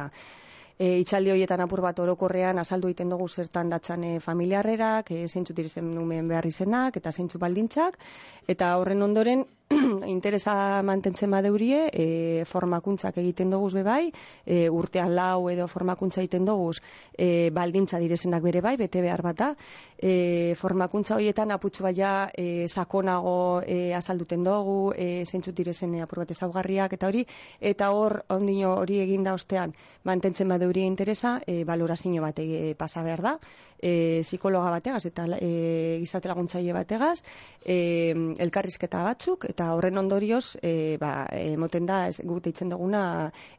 e, 0.77 0.99
itxaldi 1.03 1.31
horietan 1.33 1.63
apur 1.63 1.81
bat 1.85 1.99
orokorrean 2.03 2.59
azaldu 2.59 2.89
egiten 2.89 3.11
dugu 3.13 3.27
zertan 3.27 3.69
datzan 3.73 4.03
e, 4.03 4.13
familiarrerak, 4.19 5.11
e, 5.11 5.27
zeintzu 5.27 5.53
dirizen 5.53 5.91
numen 5.95 6.27
behar 6.27 6.47
izenak, 6.49 6.97
eta 6.97 7.11
zeintzu 7.11 7.39
baldintzak, 7.39 7.99
eta 8.47 8.75
horren 8.79 9.01
ondoren 9.05 9.45
interesa 10.07 10.81
mantentzen 10.83 11.31
badeurie, 11.31 11.87
e, 11.93 12.43
formakuntzak 12.45 13.17
egiten 13.21 13.53
dugu 13.53 13.69
bebai, 13.79 14.11
e, 14.45 14.67
urtean 14.69 15.15
lau 15.15 15.49
edo 15.49 15.67
formakuntza 15.67 16.21
egiten 16.21 16.45
dugu 16.45 16.73
e, 17.17 17.49
baldintza 17.53 17.99
direzenak 17.99 18.43
bere 18.43 18.61
bai, 18.61 18.75
bete 18.77 19.01
behar 19.01 19.21
bata, 19.21 19.53
e, 19.97 20.53
formakuntza 20.59 21.15
horietan 21.15 21.51
aputxu 21.51 21.83
baia 21.83 22.29
e, 22.33 22.67
sakonago 22.67 23.61
e, 23.65 23.93
azalduten 23.93 24.43
dugu, 24.43 24.93
e, 24.97 25.23
zeintzu 25.25 25.53
direzen 25.55 25.95
apur 26.01 26.23
bat 26.23 26.31
ezaugarriak, 26.35 26.93
eta 26.93 27.07
hori, 27.07 27.25
eta 27.59 27.91
hor 27.91 28.23
ondino 28.29 28.75
hori 28.81 28.99
eginda 28.99 29.33
ostean 29.33 29.73
mantentzen 30.03 30.49
badeurie 30.49 30.63
eurie 30.73 30.87
interesa, 30.87 31.39
e, 31.45 31.63
balorazio 31.63 32.21
bat 32.21 32.39
e, 32.39 32.73
pasa 32.75 33.03
behar 33.03 33.21
da, 33.21 33.37
e, 33.83 34.21
psikologa 34.23 34.71
bategaz 34.77 35.03
eta 35.09 35.27
e, 35.37 35.99
gizate 35.99 36.31
laguntzaile 36.31 36.73
bategaz, 36.75 37.17
e, 37.65 37.77
elkarrizketa 38.45 39.03
batzuk, 39.03 39.47
eta 39.51 39.73
horren 39.75 39.99
ondorioz, 39.99 40.55
e, 40.63 40.95
ba, 41.01 41.13
moten 41.59 41.89
da, 41.89 42.05
ez, 42.07 42.21
gute 42.23 42.53
itzen 42.53 42.71
duguna, 42.71 43.03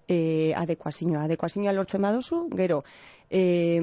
e, 0.09 0.53
adekuazioa. 0.57 1.27
Adekuazioa 1.29 1.77
lortzen 1.77 2.05
baduzu, 2.09 2.47
gero, 2.57 2.83
e, 3.29 3.81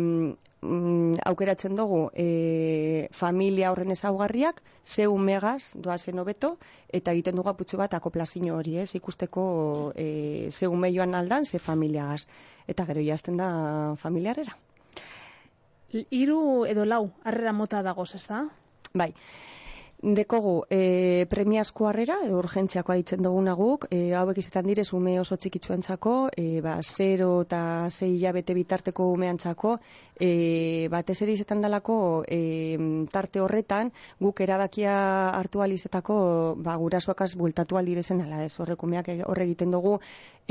mm, 0.61 1.21
aukeratzen 1.25 1.75
dugu 1.75 2.01
e, 2.13 3.07
familia 3.11 3.71
horren 3.71 3.93
ezaugarriak, 3.95 4.61
ze 4.83 5.07
umegaz 5.07 5.75
doazen 5.75 6.19
hobeto 6.19 6.55
eta 6.89 7.13
egiten 7.13 7.37
dugu 7.37 7.53
aputxo 7.53 7.77
bat 7.81 7.93
akoplazio 7.93 8.57
hori, 8.57 8.77
ez, 8.81 8.89
ikusteko 8.95 9.45
e, 9.95 10.49
ze 10.51 10.67
ume 10.67 10.93
joan 10.93 11.15
aldan, 11.15 11.45
ze 11.45 11.59
familiagaz. 11.59 12.25
Eta 12.67 12.85
gero 12.85 13.01
jazten 13.01 13.37
da 13.37 13.95
familiarera. 13.97 14.57
Hiru 15.91 16.65
edo 16.65 16.85
lau, 16.85 17.05
harrera 17.23 17.53
mota 17.53 17.81
dagoz, 17.83 18.13
ez 18.15 18.25
da? 18.27 18.45
Bai. 18.93 19.13
Dekogu, 20.01 20.63
e, 20.73 21.27
premiazko 21.29 21.85
harrera, 21.85 22.15
edo 22.25 22.39
urgentziakoa 22.39 22.95
ditzen 22.97 23.21
duguna 23.21 23.53
guk, 23.53 23.83
e, 23.93 24.15
hauek 24.17 24.39
izetan 24.41 24.65
direz 24.65 24.87
ume 24.97 25.19
oso 25.21 25.35
txikitzuentzako, 25.37 26.13
e, 26.33 26.45
ba, 26.65 26.79
0 26.81 27.27
eta 27.43 27.59
6 27.85 28.09
hilabete 28.15 28.55
bitarteko 28.57 29.11
umeantzako, 29.13 29.75
e, 30.17 30.87
batez 30.89 31.19
ere 31.21 31.35
izetan 31.37 31.61
dalako 31.61 31.99
e, 32.25 32.39
tarte 33.13 33.43
horretan, 33.45 33.91
guk 34.17 34.41
erabakia 34.41 34.95
hartu 35.37 35.61
alizetako, 35.61 36.17
ba, 36.57 36.79
gurasoakaz 36.81 37.35
bultatu 37.37 37.77
aldirezen, 37.77 38.25
ala 38.25 38.41
ez 38.47 38.55
horrek 38.57 38.81
umeak 38.89 39.13
horre 39.27 39.45
egiten 39.45 39.69
dugu, 39.69 39.99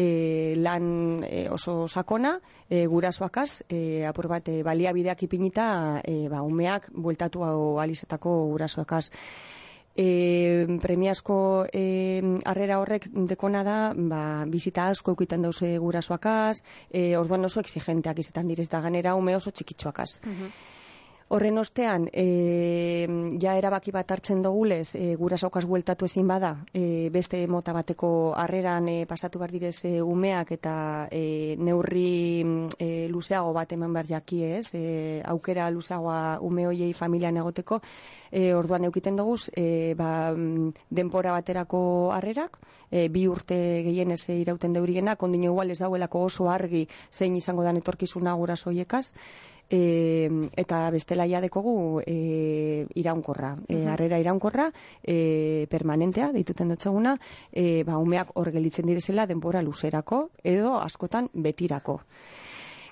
e, 0.01 0.55
lan 0.57 1.23
e, 1.27 1.45
oso 1.53 1.85
sakona, 1.89 2.39
e, 2.69 2.87
gurasoakaz, 2.87 3.63
e, 3.69 4.07
apur 4.09 4.31
bat, 4.33 4.49
e, 4.49 4.63
baliabideak 4.67 5.27
ipinita, 5.27 5.69
e, 6.05 6.29
ba, 6.33 6.43
umeak 6.47 6.89
bultatu 6.95 7.45
alizetako 7.85 8.37
gurasoakaz 8.55 9.11
e, 9.97 10.79
premiazko 10.83 11.67
e, 11.73 11.85
arrera 12.45 12.81
horrek 12.81 13.09
dekona 13.33 13.63
da, 13.67 13.79
ba, 13.95 14.23
bizita 14.49 14.89
asko 14.95 15.15
eukiten 15.15 15.47
dauze 15.47 15.77
gurasoakaz, 15.79 16.63
e, 16.91 17.17
orduan 17.21 17.45
oso 17.51 17.65
exigenteak 17.65 18.25
izetan 18.25 18.49
direz 18.49 18.69
da 18.73 18.81
ganera, 18.81 19.17
ume 19.21 19.37
oso 19.37 19.51
txikitsuakaz. 19.51 20.13
Uh 20.25 20.53
Horren 21.31 21.61
ostean, 21.61 22.09
e, 22.11 23.07
ja 23.39 23.53
erabaki 23.55 23.93
bat 23.95 24.09
hartzen 24.11 24.41
dugulez, 24.43 24.97
e, 24.99 25.13
gura 25.15 25.37
saukaz 25.39 25.63
bueltatu 25.63 26.09
ezin 26.09 26.27
bada, 26.27 26.49
e, 26.75 27.07
beste 27.15 27.39
mota 27.47 27.71
bateko 27.77 28.09
harreran 28.35 28.89
e, 28.91 28.95
pasatu 29.07 29.39
bar 29.39 29.53
direz 29.55 29.77
e, 29.87 29.93
umeak 30.03 30.51
eta 30.57 30.73
e, 31.15 31.55
neurri 31.55 32.43
e, 32.83 32.89
luzeago 33.13 33.53
bat 33.55 33.71
eman 33.77 33.95
behar 33.95 34.09
jaki 34.09 34.41
ez, 34.49 34.65
e, 34.75 34.83
aukera 35.35 35.69
luzeagoa 35.71 36.41
ume 36.49 36.65
hoiei 36.67 36.91
familian 36.99 37.39
egoteko, 37.45 37.79
e, 38.33 38.51
orduan 38.59 38.89
eukiten 38.91 39.23
dugu, 39.23 39.37
e, 39.55 39.95
ba, 39.95 40.35
denpora 40.91 41.37
baterako 41.37 41.85
harrerak, 42.17 42.59
e, 42.91 43.07
bi 43.07 43.29
urte 43.31 43.61
gehien 43.87 44.11
ez 44.11 44.25
irauten 44.35 44.75
deurigena, 44.75 45.15
kondino 45.15 45.53
igual 45.55 45.71
ez 45.71 45.79
dauelako 45.79 46.25
oso 46.27 46.51
argi 46.51 46.89
zein 47.13 47.39
izango 47.39 47.63
dan 47.63 47.79
etorkizuna 47.79 48.35
gura 48.35 48.57
soiekaz, 48.57 49.13
e, 49.71 50.51
eta 50.57 50.83
bestela 50.91 51.27
ja 51.31 51.41
dekogu 51.41 52.03
e, 52.05 52.87
iraunkorra. 52.95 53.55
E, 53.69 53.87
arrera 53.87 54.19
iraunkorra, 54.21 54.71
e, 55.03 55.67
permanentea, 55.71 56.33
deituten 56.35 56.75
dutxeguna, 56.75 57.17
e, 57.53 57.83
ba, 57.87 57.99
umeak 58.03 58.35
hor 58.35 58.53
gelitzen 58.53 58.91
direzela 58.91 59.27
denbora 59.31 59.63
luzerako, 59.63 60.29
edo 60.43 60.77
askotan 60.83 61.31
betirako. 61.33 62.01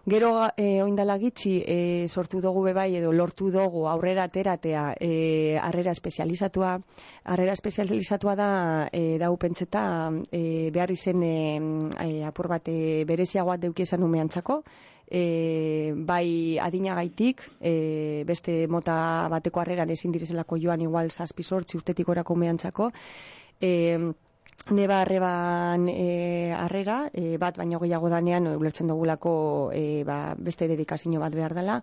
Gero 0.09 0.49
e, 0.57 0.81
oindala 0.81 1.19
gitxi 1.21 1.59
e, 1.69 2.09
sortu 2.09 2.41
dugu 2.41 2.63
bebai 2.65 2.95
edo 2.97 3.11
lortu 3.13 3.51
dugu 3.53 3.83
aurrera 3.91 4.25
ateratea 4.25 4.95
e, 4.97 5.59
arrera 5.61 5.93
espezializatua. 5.93 6.79
Arrera 7.25 7.53
espezializatua 7.53 8.35
da 8.39 8.51
e, 8.89 9.19
dau 9.21 9.35
pentseta 9.37 9.83
e, 10.33 10.71
behar 10.73 10.95
izen 10.95 11.25
e, 11.27 12.25
apur 12.25 12.49
bat 12.49 12.71
e, 12.73 13.05
bereziagoat 13.05 13.61
deukiezan 13.67 14.07
umeantzako 14.07 14.63
e, 15.11 15.93
bai 15.97 16.59
adinagaitik, 16.61 17.43
e, 17.61 18.25
beste 18.29 18.67
mota 18.69 19.29
bateko 19.33 19.61
harreran 19.61 19.91
ezin 19.91 20.13
direzelako 20.13 20.59
joan 20.61 20.81
igual 20.85 21.11
zazpi 21.11 21.43
sortzi 21.43 21.79
urtetik 21.81 22.09
orako 22.09 22.37
mehantzako, 22.37 22.91
e, 23.61 23.99
neba 24.71 25.01
arreban 25.01 25.89
e, 25.89 26.53
arrera, 26.53 27.11
e, 27.13 27.39
bat 27.39 27.57
baino 27.57 27.81
gehiago 27.81 28.09
danean, 28.13 28.47
ulertzen 28.57 28.89
dugulako 28.89 29.71
e, 29.73 30.05
ba, 30.05 30.35
beste 30.37 30.69
dedikazio 30.69 31.21
bat 31.21 31.35
behar 31.35 31.55
dela, 31.55 31.83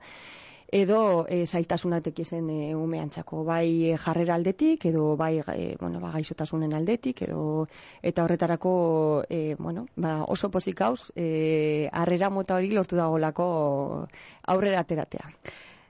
edo 0.72 1.26
e, 1.30 1.46
zailtasunatek 1.46 2.20
izen 2.20 2.50
e, 2.50 2.76
umeantzako, 2.76 3.44
bai 3.46 3.96
jarrera 4.02 4.36
aldetik, 4.36 4.86
edo 4.86 5.16
bai 5.18 5.40
e, 5.40 5.76
bueno, 5.80 6.00
ba, 6.00 6.12
gaixotasunen 6.16 6.74
aldetik, 6.74 7.22
edo 7.28 7.68
eta 8.02 8.24
horretarako 8.24 9.24
e, 9.30 9.56
bueno, 9.60 9.88
ba, 9.96 10.24
oso 10.24 10.50
pozik 10.52 10.82
hauz, 10.82 11.12
e, 11.16 11.90
arrera 11.92 12.30
mota 12.30 12.56
hori 12.56 12.72
lortu 12.74 12.96
dagolako 12.96 14.08
aurrera 14.48 14.82
ateratea. 14.82 15.32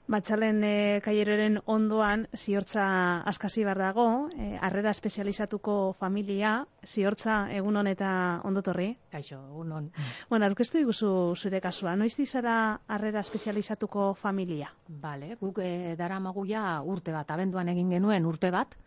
Matxalen 0.06 0.62
e, 0.62 0.68
eh, 0.70 0.98
kaieroren 1.02 1.56
ondoan 1.66 2.28
ziortza 2.38 2.82
askasi 3.26 3.64
bar 3.66 3.80
dago, 3.82 4.04
e, 4.38 4.52
arrera 4.62 4.92
espezializatuko 4.94 5.96
familia, 5.98 6.52
ziortza 6.86 7.38
egun 7.50 7.80
hon 7.80 7.90
eta 7.90 8.10
ondotorri? 8.46 8.92
Kaixo, 9.10 9.40
egun 9.50 9.72
hon. 9.74 9.88
Bueno, 10.30 10.46
arkeztu 10.46 10.78
iguzu 10.78 11.10
zure 11.34 11.60
kasua, 11.64 11.96
noiz 11.98 12.14
dizara 12.14 12.54
arrera 12.86 13.24
espezializatuko 13.26 14.12
familia? 14.14 14.70
Bale, 14.86 15.34
guk 15.42 15.58
e, 15.58 15.96
dara 15.98 16.20
maguia 16.22 16.62
urte 16.86 17.10
bat, 17.10 17.34
abenduan 17.34 17.74
egin 17.74 17.90
genuen 17.98 18.30
urte 18.30 18.54
bat, 18.54 18.78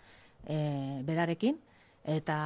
e, 0.48 1.04
berarekin, 1.04 1.60
eta, 2.16 2.40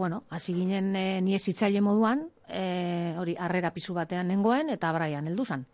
bueno, 0.00 0.24
hasi 0.30 0.56
ginen 0.56 0.94
e, 0.96 1.06
itzaile 1.36 1.84
moduan, 1.84 2.30
e, 2.48 3.12
hori, 3.20 3.36
arrera 3.36 3.76
pisu 3.76 3.92
batean 3.92 4.32
nengoen, 4.32 4.72
eta 4.72 4.96
braian, 4.96 5.28
heldu 5.28 5.44
zan 5.44 5.68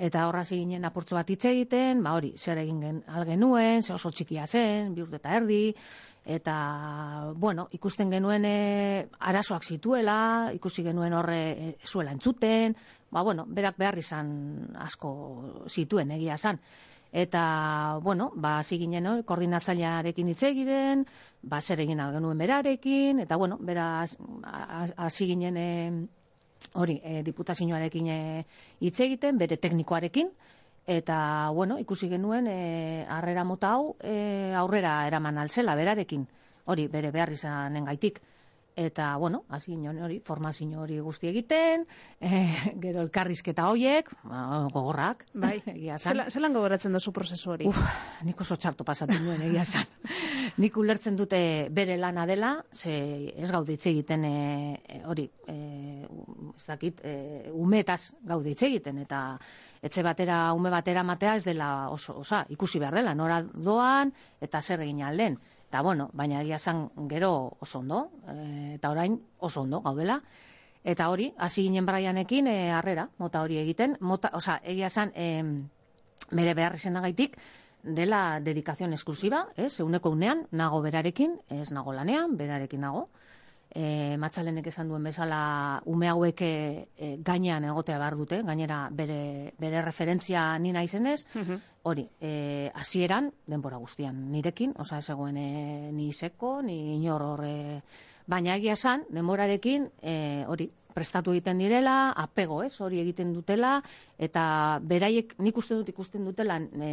Eta 0.00 0.22
horra 0.28 0.46
ginen 0.48 0.86
apurtzo 0.88 1.16
bat 1.18 1.28
hitz 1.28 1.42
egiten, 1.50 1.98
ba 2.04 2.14
hori, 2.16 2.30
zer 2.40 2.58
egin 2.62 2.78
gen, 2.80 3.00
algenuen, 3.20 3.82
ze 3.82 3.92
oso 3.92 4.08
txikia 4.10 4.46
zen, 4.48 4.94
bi 4.96 5.02
urte 5.04 5.18
eta 5.18 5.34
erdi, 5.36 5.74
eta, 6.36 6.54
bueno, 7.42 7.66
ikusten 7.76 8.12
genuen 8.14 8.46
e, 8.48 8.54
arazoak 9.30 9.66
zituela, 9.74 10.14
ikusi 10.56 10.84
genuen 10.86 11.16
horre 11.18 11.40
e, 11.50 11.66
zuela 11.84 12.14
entzuten, 12.16 12.76
ba, 13.10 13.24
bueno, 13.28 13.44
berak 13.58 13.76
behar 13.82 13.98
izan 14.00 14.30
asko 14.86 15.10
zituen 15.68 16.14
egia 16.16 16.38
zan. 16.38 16.62
Eta, 17.12 17.42
bueno, 18.00 18.30
ba, 18.36 18.54
hasi 18.62 18.78
ginen, 18.80 19.04
no? 19.04 19.14
koordinatzailearekin 19.26 20.30
hitz 20.32 20.42
egiten, 20.48 21.04
ba, 21.42 21.60
zer 21.60 21.84
egin 21.84 22.00
genuen 22.00 22.40
berarekin, 22.40 23.20
eta, 23.26 23.36
bueno, 23.36 23.58
bera 23.60 23.90
hasi 24.96 25.28
ginen 25.34 25.60
hori, 26.74 27.00
e, 27.04 27.22
diputazioarekin 27.26 28.08
e, 28.08 28.18
hitz 28.80 28.98
egiten, 29.00 29.38
bere 29.38 29.56
teknikoarekin, 29.56 30.30
eta, 30.86 31.50
bueno, 31.54 31.78
ikusi 31.78 32.08
genuen, 32.08 32.46
e, 32.50 33.06
arrera 33.08 33.44
mota 33.44 33.74
hau, 33.76 33.96
e, 34.00 34.52
aurrera 34.56 35.06
eraman 35.06 35.38
alzela, 35.38 35.76
berarekin, 35.78 36.26
hori, 36.66 36.86
bere 36.88 37.10
behar 37.10 37.32
izanen 37.36 37.88
gaitik 37.90 38.20
eta 38.80 39.16
bueno, 39.16 39.44
hasi 39.48 39.74
hori, 39.74 40.20
formazio 40.24 40.80
hori 40.80 40.98
guzti 41.00 41.28
egiten, 41.28 41.86
e, 42.20 42.46
gero 42.80 43.02
elkarrizketa 43.04 43.68
hoiek, 43.68 44.08
ba, 44.24 44.66
gogorrak. 44.72 45.26
Bai. 45.34 45.60
Egia 45.74 45.98
san. 45.98 46.24
Zelan 46.30 46.56
gogoratzen 46.56 46.92
duzu 46.96 47.12
prozesu 47.12 47.52
hori? 47.52 47.68
Uf, 47.68 47.80
nik 48.24 48.40
oso 48.40 48.56
txarto 48.56 48.84
pasatu 48.84 49.18
nuen 49.20 49.42
egia 49.50 49.64
san. 49.64 49.86
nik 50.62 50.76
ulertzen 50.80 51.16
dute 51.16 51.40
bere 51.70 51.96
lana 52.00 52.26
dela, 52.26 52.54
ze 52.72 52.94
ez 53.36 53.50
gauditze 53.50 53.90
egiten 53.90 54.24
e, 54.24 55.02
hori, 55.06 55.28
e, 55.46 55.56
ez 56.56 56.66
dakit, 56.66 57.04
e, 57.04 57.50
umetaz 57.52 58.14
gauditze 58.26 58.70
egiten 58.70 59.04
eta 59.04 59.24
etxe 59.82 60.02
batera, 60.04 60.52
ume 60.56 60.72
batera 60.72 61.04
matea 61.06 61.36
ez 61.38 61.44
dela 61.44 61.88
oso, 61.92 62.18
osa, 62.20 62.44
ikusi 62.52 62.80
behar 62.80 62.98
dela, 63.00 63.14
nora 63.14 63.40
doan 63.42 64.12
eta 64.40 64.60
zer 64.60 64.84
egin 64.84 65.02
alden. 65.04 65.38
Eta, 65.70 65.84
bueno, 65.86 66.08
baina 66.18 66.40
egia 66.42 66.58
zan 66.58 66.88
gero 67.10 67.56
oso 67.62 67.78
ondo, 67.78 68.00
e, 68.26 68.74
eta 68.74 68.90
orain 68.90 69.20
oso 69.38 69.60
ondo 69.62 69.78
gaudela. 69.84 70.16
Eta 70.82 71.06
hori, 71.12 71.28
hasi 71.38 71.62
ginen 71.62 71.86
braianekin, 71.86 72.48
e, 72.50 72.72
arrera, 72.74 73.04
mota 73.22 73.44
hori 73.46 73.60
egiten. 73.60 73.94
Mota, 74.00 74.32
osa, 74.34 74.56
egia 74.64 74.90
zan, 74.90 75.12
e, 75.14 75.28
bere 76.32 76.54
behar 76.58 76.74
gaitik, 77.06 77.38
dela 77.84 78.40
dedikazion 78.40 78.92
esklusiba, 78.92 79.46
ez, 79.56 79.78
euneko 79.78 80.10
unean, 80.10 80.46
nago 80.50 80.82
berarekin, 80.82 81.38
ez 81.48 81.70
nago 81.70 81.92
lanean, 81.92 82.36
berarekin 82.36 82.80
nago 82.80 83.08
e, 83.74 84.16
matzalenek 84.18 84.66
esan 84.66 84.88
duen 84.90 85.04
bezala 85.06 85.82
ume 85.86 86.08
hauek 86.10 86.42
e, 86.42 87.16
gainean 87.26 87.64
egotea 87.70 87.98
behar 87.98 88.16
dute, 88.18 88.42
gainera 88.46 88.80
bere, 88.90 89.52
bere 89.58 89.82
referentzia 89.86 90.58
ni 90.58 90.72
naizenez, 90.72 91.24
mhm. 91.34 91.62
hori, 91.82 92.08
e, 92.20 92.70
hasieran 92.74 93.30
denbora 93.46 93.78
guztian 93.78 94.30
nirekin, 94.32 94.74
osa 94.78 94.98
ez 94.98 95.08
egoen 95.10 95.36
e, 95.36 95.48
ni 95.92 96.12
seko, 96.12 96.60
ni 96.62 96.96
inor 96.96 97.26
horre, 97.32 97.54
baina 98.26 98.56
egia 98.58 98.76
esan, 98.78 99.06
denborarekin, 99.10 99.88
e, 100.02 100.44
hori, 100.48 100.70
prestatu 100.94 101.32
egiten 101.32 101.60
direla, 101.62 102.10
apego, 102.18 102.64
ez, 102.66 102.74
hori 102.82 103.00
egiten 103.00 103.32
dutela, 103.32 103.78
eta 104.18 104.42
beraiek 104.82 105.36
nik 105.38 105.56
uste 105.56 105.78
dut 105.78 105.88
ikusten 105.92 106.26
dutela, 106.26 106.58
e, 106.58 106.90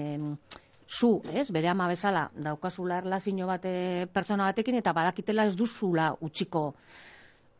zu, 0.88 1.22
ez, 1.34 1.50
bere 1.52 1.70
ama 1.70 1.88
bezala, 1.88 2.30
daukazula 2.34 3.02
erlazio 3.04 3.48
bate 3.48 4.08
pertsona 4.14 4.48
batekin, 4.48 4.76
eta 4.80 4.94
badakitela 4.94 5.46
ez 5.46 5.56
duzula 5.56 6.14
utxiko 6.22 6.74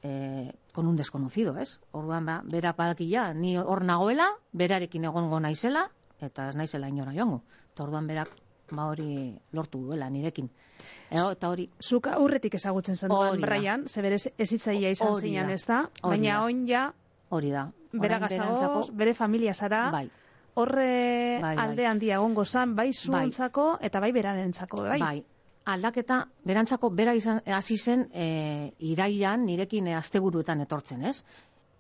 e, 0.02 0.54
con 0.72 0.88
un 0.88 0.96
desconocido, 0.96 1.58
ez? 1.58 1.82
Orduan, 1.92 2.26
ba, 2.26 2.42
bera 2.46 2.74
badakila, 2.74 3.34
ni 3.34 3.58
hor 3.58 3.84
nagoela, 3.84 4.30
berarekin 4.54 5.06
egongo 5.06 5.40
naizela, 5.40 5.90
eta 6.22 6.50
ez 6.50 6.56
naizela 6.56 6.90
inora 6.90 7.14
joango. 7.14 7.42
Eta 7.74 7.84
orduan 7.84 8.08
berak, 8.08 8.32
ba 8.72 8.88
hori 8.92 9.36
lortu 9.52 9.84
duela 9.84 10.10
nirekin. 10.10 10.50
Ego, 11.10 11.32
eta 11.32 11.50
hori... 11.50 11.70
Zuk 11.82 12.08
aurretik 12.12 12.56
ezagutzen 12.56 12.96
zen 12.96 13.12
duen, 13.12 13.42
Brian, 13.42 13.88
ze 13.88 14.02
bere 14.02 14.18
ezitzaia 14.38 14.92
izan 14.92 15.16
zinean, 15.16 15.52
ez 15.52 15.66
da? 15.66 15.88
Baina 16.04 16.44
oin 16.44 16.66
ja... 16.68 16.92
Hori 17.30 17.52
da. 17.52 17.68
Bera 17.92 18.20
gazago, 18.24 18.86
bere 18.96 19.14
familia 19.14 19.54
zara. 19.54 19.90
Bai 19.92 20.08
horre 20.58 21.40
bai, 21.42 21.56
bai. 21.56 21.66
alde 21.66 21.86
handia 21.86 22.18
egongo 22.18 22.46
zan, 22.46 22.76
bai 22.76 22.92
zuentzako 22.94 23.66
bai. 23.76 23.90
eta 23.90 24.02
bai 24.04 24.12
berarentzako, 24.16 24.84
bai? 24.90 25.00
Bai, 25.02 25.18
aldaketa, 25.74 26.22
berantzako 26.48 26.90
bera 26.96 27.14
izan, 27.18 27.42
hasi 27.60 27.78
zen 27.78 28.08
e, 28.14 28.28
iraian 28.90 29.46
nirekin 29.46 29.92
e, 29.92 29.96
asteburuetan 30.00 30.64
etortzen, 30.66 31.06
ez? 31.06 31.22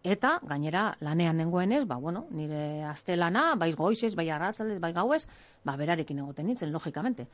Eta, 0.08 0.38
gainera, 0.48 0.84
lanean 1.04 1.42
nengoen 1.42 1.74
ez, 1.74 1.82
ba, 1.90 1.98
bueno, 2.00 2.28
nire 2.32 2.84
aste 2.88 3.18
lana, 3.18 3.50
bai 3.60 3.72
goizez, 3.76 4.14
bai 4.16 4.30
arratzaldez, 4.32 4.78
bai 4.84 4.94
gauez, 4.96 5.24
ba, 5.66 5.76
berarekin 5.80 6.22
egoten 6.24 6.48
nintzen, 6.48 6.72
logikamente. 6.72 7.28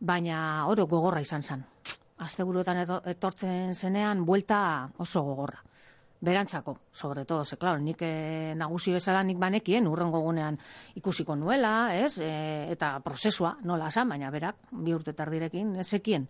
Baina, 0.00 0.38
oro, 0.70 0.86
gogorra 0.86 1.20
izan 1.24 1.42
zen. 1.42 1.66
Asteburuetan 2.24 2.84
etortzen 3.10 3.74
zenean, 3.74 4.22
buelta 4.24 4.60
oso 5.02 5.24
gogorra 5.26 5.64
berantzako, 6.24 6.78
sobre 6.92 7.24
todo, 7.24 7.44
ze, 7.44 7.56
claro, 7.56 7.78
nik 7.78 8.02
e, 8.02 8.54
nagusi 8.56 8.92
bezala 8.92 9.22
nik 9.22 9.38
banekien, 9.38 9.86
urrengo 9.86 10.20
gunean 10.24 10.58
ikusiko 10.98 11.36
nuela, 11.36 11.94
ez, 11.94 12.18
e, 12.18 12.32
eta 12.72 12.98
prozesua, 13.04 13.54
nola 13.62 13.88
esan, 13.92 14.08
baina 14.08 14.30
berak, 14.34 14.56
bi 14.72 14.94
urte 14.96 15.12
tardirekin, 15.12 15.76
ezekien. 15.84 16.28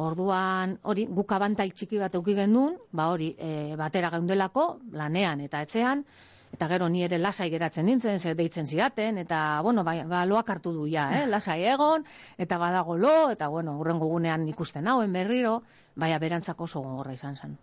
Orduan, 0.00 0.78
hori, 0.86 1.06
guk 1.10 1.32
abantail 1.32 1.72
txiki 1.74 1.98
bat 1.98 2.14
euki 2.14 2.36
gendun, 2.38 2.76
ba 2.92 3.10
hori, 3.10 3.34
e, 3.38 3.76
batera 3.80 4.12
geundelako, 4.14 4.66
lanean 4.92 5.42
eta 5.48 5.64
etxean, 5.66 6.04
eta 6.52 6.66
gero 6.70 6.88
ni 6.88 7.04
ere 7.06 7.18
lasai 7.18 7.48
geratzen 7.50 7.86
nintzen, 7.86 8.18
ze 8.18 8.34
deitzen 8.34 8.66
zidaten, 8.66 9.18
eta, 9.18 9.60
bueno, 9.62 9.84
ba, 9.84 9.94
ba 10.06 10.24
loak 10.26 10.50
hartu 10.50 10.72
du 10.74 10.86
ja, 10.90 11.08
eh? 11.20 11.26
lasai 11.26 11.62
egon, 11.72 12.04
eta 12.38 12.58
badago 12.58 12.96
lo, 12.96 13.30
eta, 13.30 13.48
bueno, 13.48 13.78
urrengo 13.78 14.10
gunean 14.10 14.48
ikusten 14.48 14.88
hauen 14.88 15.12
berriro, 15.12 15.62
baina 15.96 16.18
berantzako 16.18 16.64
oso 16.70 16.82
gogorra 16.86 17.14
izan 17.14 17.36
zen 17.36 17.58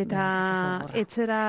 eta 0.00 0.24
etzera 1.00 1.40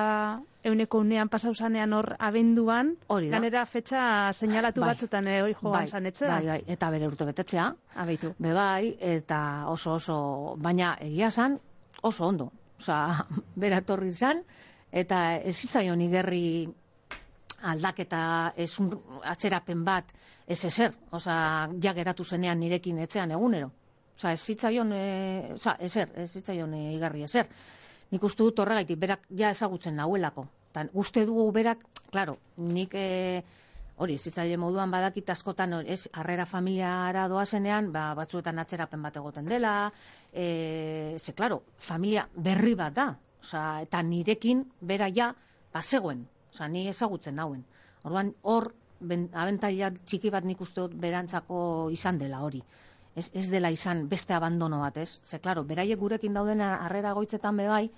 euneko 0.66 1.00
unean 1.04 1.30
pasauzanean 1.30 1.94
hor 1.94 2.08
abenduan, 2.28 2.96
hori 3.14 3.30
da. 3.30 3.38
Ganera 3.38 3.66
fetxa 3.70 4.02
seinalatu 4.34 4.82
bai. 4.82 4.90
batzutan 4.94 5.28
eh, 5.30 5.42
hori 5.44 5.54
joan 5.60 5.76
bai. 5.78 5.88
zan 5.88 6.10
etzera. 6.10 6.40
Bai, 6.40 6.48
bai, 6.54 6.76
eta 6.76 6.90
bere 6.96 7.10
urte 7.12 7.28
betetzea. 7.30 7.68
Abeitu. 8.04 8.34
Be 8.42 8.54
bai, 8.58 8.96
eta 9.16 9.40
oso 9.72 9.98
oso, 10.00 10.18
baina 10.58 10.96
egia 11.06 11.30
zan, 11.30 11.60
oso 12.02 12.26
ondo. 12.26 12.50
Osa, 12.80 12.98
bera 13.66 13.84
torri 13.86 14.12
zan, 14.12 14.42
eta 14.92 15.22
ez 15.38 15.56
zitzaion 15.56 16.02
igerri 16.08 16.46
aldaketa 17.66 18.26
ez 18.58 18.72
un 18.82 18.92
atzerapen 19.24 19.86
bat 19.86 20.12
ez 20.48 20.60
ezer, 20.66 20.94
osa, 21.12 21.36
ja 21.82 21.94
geratu 21.94 22.24
zenean 22.24 22.60
nirekin 22.60 23.00
etzean 23.06 23.32
egunero. 23.38 23.72
Osa, 24.18 24.32
ez 24.32 24.42
zitzaion, 24.42 24.92
e, 24.94 25.08
osa, 25.56 25.78
ezer, 25.80 26.12
ez 26.16 26.30
zitzaion 26.32 26.74
e, 26.74 26.84
igarri 26.98 27.26
ezer 27.26 27.50
nik 28.12 28.24
uste 28.24 28.44
dut 28.44 28.60
horregaitik, 28.60 29.00
berak 29.00 29.26
ja 29.30 29.52
ezagutzen 29.56 29.96
nahuelako. 30.00 30.46
Tan, 30.76 30.90
uste 30.94 31.26
dugu 31.26 31.46
berak, 31.56 31.84
claro, 32.12 32.38
nik 32.58 32.94
e, 33.00 33.44
hori, 33.98 34.18
zitzaile 34.20 34.58
moduan 34.60 34.92
badakit 34.92 35.30
askotan, 35.32 35.78
ez, 35.88 36.02
harrera 36.14 36.46
familiara 36.46 37.28
doazenean, 37.32 37.92
ba, 37.96 38.10
batzuetan 38.18 38.60
atzerapen 38.60 39.04
bat 39.06 39.18
egoten 39.22 39.48
dela, 39.48 39.76
e, 40.34 41.16
ze, 41.18 41.34
claro, 41.34 41.62
familia 41.80 42.28
berri 42.36 42.76
bat 42.76 42.96
da, 42.96 43.14
Osa, 43.46 43.82
eta 43.86 44.00
nirekin 44.02 44.64
bera 44.82 45.08
ja, 45.14 45.30
bazegoen, 45.74 46.26
Osa, 46.52 46.68
ni 46.68 46.88
ezagutzen 46.90 47.38
nauen. 47.38 47.62
Orduan, 48.04 48.34
hor, 48.42 48.72
abentaila 49.06 49.92
txiki 50.06 50.32
bat 50.34 50.46
nik 50.48 50.62
uste 50.64 50.82
dut 50.82 50.96
berantzako 51.00 51.58
izan 51.94 52.18
dela 52.18 52.42
hori 52.42 52.62
ez, 53.16 53.30
ez 53.34 53.50
dela 53.50 53.72
izan 53.72 54.08
beste 54.10 54.34
abandono 54.34 54.82
bat, 54.84 54.98
ez? 54.98 55.22
Ze, 55.24 55.40
klaro, 55.40 55.64
beraiek 55.64 56.00
gurekin 56.00 56.34
dauden 56.34 56.62
harrera 56.62 57.14
goitzetan 57.14 57.58
bai, 57.58 57.90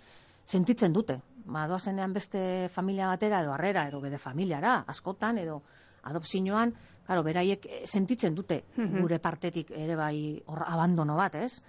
sentitzen 0.46 0.94
dute. 0.94 1.20
Ba, 1.48 1.66
doazenean 1.68 2.14
beste 2.14 2.70
familia 2.74 3.08
batera 3.08 3.42
edo 3.42 3.54
harrera, 3.54 3.88
edo 3.88 4.02
bede 4.02 4.18
familiara, 4.18 4.84
askotan, 4.88 5.38
edo 5.38 5.62
adopzioan, 6.04 6.74
klaro, 7.06 7.24
beraiek 7.24 7.66
eh, 7.66 7.82
sentitzen 7.86 8.36
dute 8.36 8.64
mhm. 8.76 9.02
gure 9.02 9.20
partetik 9.20 9.72
ere 9.72 9.96
bai 9.96 10.42
hor 10.46 10.64
abandono 10.68 11.16
bat, 11.18 11.36
ez? 11.36 11.62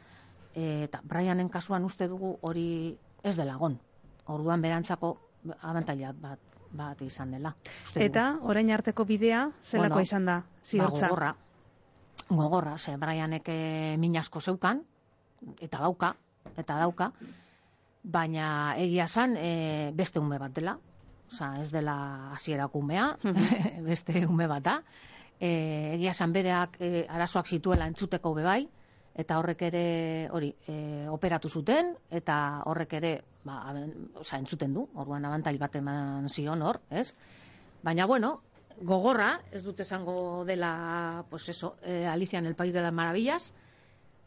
Eta 0.58 1.00
Brianen 1.04 1.48
kasuan 1.48 1.84
uste 1.84 2.08
dugu 2.08 2.36
hori 2.42 2.96
ez 3.22 3.36
dela 3.36 3.54
gon. 3.56 3.76
Orduan 4.26 4.62
berantzako 4.62 5.16
abantaila 5.62 6.12
bat 6.12 6.40
bat 6.72 7.00
izan 7.00 7.30
dela. 7.32 7.54
Eta, 7.96 8.24
orain 8.44 8.70
arteko 8.74 9.06
bidea, 9.08 9.46
zelako 9.62 9.94
bueno, 9.94 10.04
izan 10.04 10.26
da, 10.28 10.42
ziortza? 10.64 11.08
Ba, 11.08 11.30
gogorra, 12.28 12.78
ze 12.78 12.96
Brianek 12.96 13.48
eh, 13.48 13.96
min 13.98 14.16
asko 14.16 14.40
zeukan, 14.40 14.82
eta 15.60 15.78
dauka, 15.78 16.14
eta 16.56 16.78
dauka, 16.78 17.12
baina 18.02 18.74
egia 18.78 19.06
zan 19.08 19.36
e, 19.36 19.90
beste 19.94 20.20
ume 20.20 20.38
bat 20.38 20.54
dela, 20.54 20.78
Osa, 21.28 21.50
ez 21.60 21.68
dela 21.70 22.32
hasierak 22.32 22.74
umea, 22.74 23.10
beste 23.90 24.24
ume 24.24 24.46
bat 24.48 24.64
da. 24.64 24.76
E, 25.38 25.50
egia 25.98 26.14
zan 26.14 26.32
bereak 26.32 26.78
e, 26.80 27.04
arazoak 27.04 27.46
zituela 27.46 27.86
entzuteko 27.90 28.32
bebai, 28.34 28.62
eta 29.18 29.36
horrek 29.38 29.62
ere 29.68 29.82
hori 30.32 30.48
e, 30.66 30.78
operatu 31.12 31.50
zuten, 31.50 31.92
eta 32.10 32.38
horrek 32.70 32.96
ere 33.00 33.12
ba, 33.44 33.60
osa, 34.22 34.38
entzuten 34.38 34.72
du, 34.74 34.86
orduan 34.96 35.28
abantail 35.28 35.60
bat 35.60 35.76
eman 35.76 36.30
zion 36.32 36.62
hor, 36.62 36.80
ez? 36.90 37.10
Baina, 37.84 38.06
bueno, 38.06 38.38
gogorra, 38.82 39.40
ez 39.52 39.62
dut 39.64 39.80
esango 39.80 40.44
dela, 40.44 41.24
pues 41.30 41.48
eso, 41.48 41.76
eh, 41.82 42.06
Alicia 42.06 42.38
en 42.38 42.46
el 42.46 42.54
País 42.54 42.72
de 42.72 42.82
las 42.82 42.92
Maravillas, 42.92 43.54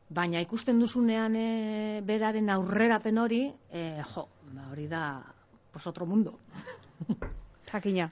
baina 0.09 0.41
ikusten 0.43 0.79
duzunean 0.79 1.35
eh, 1.39 2.01
beraren 2.03 2.49
aurrerapen 2.49 3.17
hori, 3.17 3.45
eh, 3.71 4.03
jo, 4.13 4.27
ba, 4.51 4.67
hori 4.71 4.87
da, 4.87 5.23
pues 5.71 5.87
otro 5.87 6.05
mundo. 6.05 6.37
Jakina. 7.71 8.11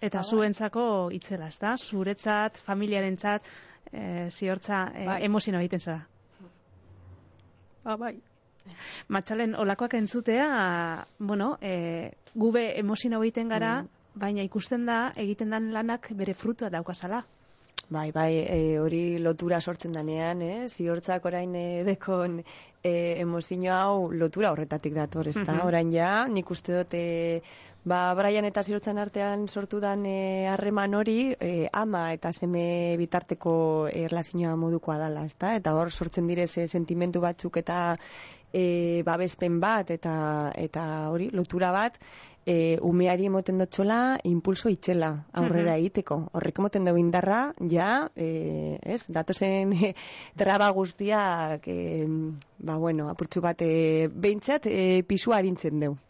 Eta 0.00 0.22
zuentzako 0.22 1.10
itzela, 1.16 1.48
ezta? 1.48 1.76
Zuretzat, 1.76 2.58
familiarentzat, 2.64 3.44
eh, 3.92 4.28
ziortza 4.30 4.90
eh, 4.94 5.06
Bai. 5.06 5.22
emozio 5.24 5.56
egiten 5.58 5.80
zara. 5.80 6.06
Ba, 7.84 7.96
bai. 7.96 8.14
Matxalen, 9.08 9.54
olakoak 9.60 9.94
entzutea, 9.94 11.06
bueno, 11.18 11.58
e, 11.60 12.12
gube 12.34 12.78
emozio 12.80 13.20
egiten 13.20 13.48
gara, 13.52 13.84
baina 14.14 14.44
ikusten 14.46 14.86
da, 14.86 14.98
egiten 15.16 15.50
dan 15.50 15.72
lanak 15.74 16.10
bere 16.18 16.34
frutua 16.34 16.70
daukazala. 16.70 17.24
Bai, 17.90 18.10
bai, 18.12 18.30
e, 18.48 18.78
hori 18.80 19.18
lotura 19.20 19.60
sortzen 19.60 19.92
danean, 19.92 20.40
eh? 20.42 20.68
Ziortzak 20.68 21.26
orain 21.28 21.52
e, 21.54 21.82
dekon 21.84 22.38
e, 22.40 22.94
emozio 23.20 23.74
hau 23.74 24.08
lotura 24.12 24.52
horretatik 24.54 24.94
dator, 24.96 25.28
ezta? 25.28 25.52
Mhm. 25.52 25.66
Orain 25.66 25.92
ja, 25.92 26.26
nik 26.26 26.50
uste 26.50 26.78
dut, 26.78 26.94
e, 26.96 27.42
ba, 27.84 28.14
Brian 28.16 28.48
eta 28.48 28.62
Ziortzan 28.64 28.98
artean 28.98 29.44
sortu 29.48 29.80
dan 29.84 30.06
e, 30.08 30.46
harreman 30.48 30.94
hori, 30.96 31.34
e, 31.38 31.68
ama 31.72 32.06
eta 32.14 32.32
seme 32.32 32.96
bitarteko 32.96 33.54
erlazioa 33.92 34.56
modukoa 34.56 34.96
dala, 35.04 35.26
ezta? 35.28 35.52
Eta 35.60 35.76
hor 35.76 35.92
sortzen 35.92 36.30
direz 36.30 36.54
e, 36.56 36.66
sentimentu 36.68 37.20
batzuk 37.20 37.60
eta 37.60 37.98
e, 38.54 39.02
babespen 39.04 39.58
bat 39.60 39.90
eta 39.90 40.14
eta 40.56 40.84
hori 41.10 41.28
lotura 41.34 41.72
bat 41.74 41.98
e, 42.46 42.78
umeari 42.82 43.26
emoten 43.30 43.58
dotxola 43.58 44.18
impulso 44.28 44.70
itxela 44.72 45.10
aurrera 45.32 45.76
egiteko. 45.80 46.20
Horrek 46.32 46.60
emoten 46.62 46.88
dugu 46.88 47.00
indarra, 47.00 47.42
ja, 47.70 48.08
e, 48.16 48.78
ez, 48.82 49.02
datozen 49.08 49.72
e, 49.72 49.94
traba 50.40 50.70
guztiak, 50.76 51.68
e, 51.68 52.06
ba, 52.58 52.76
bueno, 52.76 53.08
apurtzu 53.12 53.44
bat, 53.44 53.62
e, 53.62 54.08
behintzat, 54.08 54.66
e, 54.66 55.02
pisua 55.08 55.40
harintzen 55.40 55.80
dugu. 55.80 56.00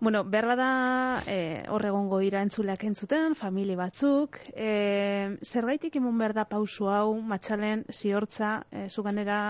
Bueno, 0.00 0.24
behar 0.24 0.52
da 0.56 1.22
e, 1.26 1.64
hor 1.72 1.84
egongo 1.88 2.18
dira 2.20 2.42
entzuleak 2.44 2.82
entzuten, 2.84 3.34
familie 3.38 3.76
batzuk, 3.76 4.36
e, 4.52 5.36
zergaitik 5.40 5.96
emun 5.96 6.18
behar 6.20 6.34
da 6.36 6.44
pausu 6.50 6.90
hau, 6.92 7.14
matxalen, 7.32 7.86
ziortza, 7.88 8.52
e, 8.70 8.88
zuganera 8.88 9.40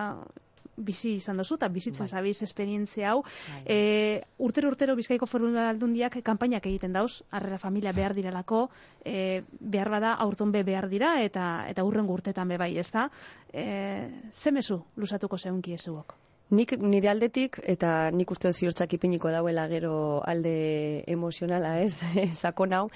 bizi 0.77 1.15
izan 1.19 1.41
dozu, 1.41 1.57
eta 1.61 1.69
bizitzen 1.69 2.07
Bai. 2.07 2.09
zabiz 2.09 2.43
esperientzia 2.43 3.11
hau. 3.11 3.23
Bai. 3.23 3.63
E, 3.67 4.23
urtero 4.39 4.71
urtero 4.73 4.97
Bizkaiko 4.97 5.27
Foru 5.27 5.51
Aldundiak 5.59 6.21
kanpainak 6.25 6.67
egiten 6.67 6.93
dauz, 6.93 7.23
harrera 7.31 7.59
familia 7.59 7.93
behar 7.93 8.15
direlako, 8.15 8.69
e, 9.05 9.43
behar 9.61 9.91
bada 9.91 10.15
aurton 10.15 10.53
be 10.53 10.63
behar 10.65 10.89
dira, 10.89 11.21
eta 11.23 11.67
eta 11.69 11.85
urrengo 11.85 12.15
urtetan 12.15 12.49
be 12.49 12.59
bai, 12.59 12.77
ezta? 12.79 13.11
E, 13.53 14.09
zemezu 14.33 14.83
lusatuko 14.97 15.39
zeunki 15.39 15.75
ezuok? 15.75 16.17
Nik 16.51 16.73
nire 16.83 17.07
aldetik, 17.13 17.61
eta 17.63 18.11
nik 18.11 18.31
uste 18.35 18.51
dut 18.51 18.59
ziortzak 18.59 18.97
ipiniko 18.97 19.31
dauela 19.31 19.69
gero 19.71 19.93
alde 20.27 21.05
emozionala, 21.07 21.77
ez, 21.85 22.01
sakon 22.43 22.75
hau, 22.75 22.89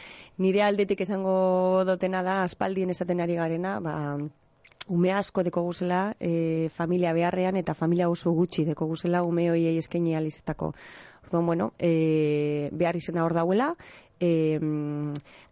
nire 0.42 0.64
aldetik 0.66 1.04
esango 1.06 1.84
dotena 1.87 2.24
da, 2.26 2.40
aspaldien 2.42 2.90
esaten 2.90 3.22
ari 3.22 3.38
garena, 3.38 3.76
ba, 3.84 3.94
ume 4.88 5.12
asko 5.12 5.42
deko 5.42 5.62
guzela 5.62 6.14
e, 6.20 6.68
familia 6.75 7.12
beharrean 7.12 7.57
eta 7.57 7.75
familia 7.75 8.09
oso 8.09 8.33
gutxi 8.33 8.64
deko 8.64 8.87
guzela 8.87 9.23
ume 9.23 9.51
hoiei 9.51 9.77
eskaini 9.79 10.14
alizetako. 10.16 10.75
Orduan, 11.25 11.47
bueno, 11.47 11.73
e, 11.79 12.68
behar 12.73 12.97
izena 12.97 13.25
hor 13.25 13.33
dauela, 13.33 13.75
e, 14.20 14.59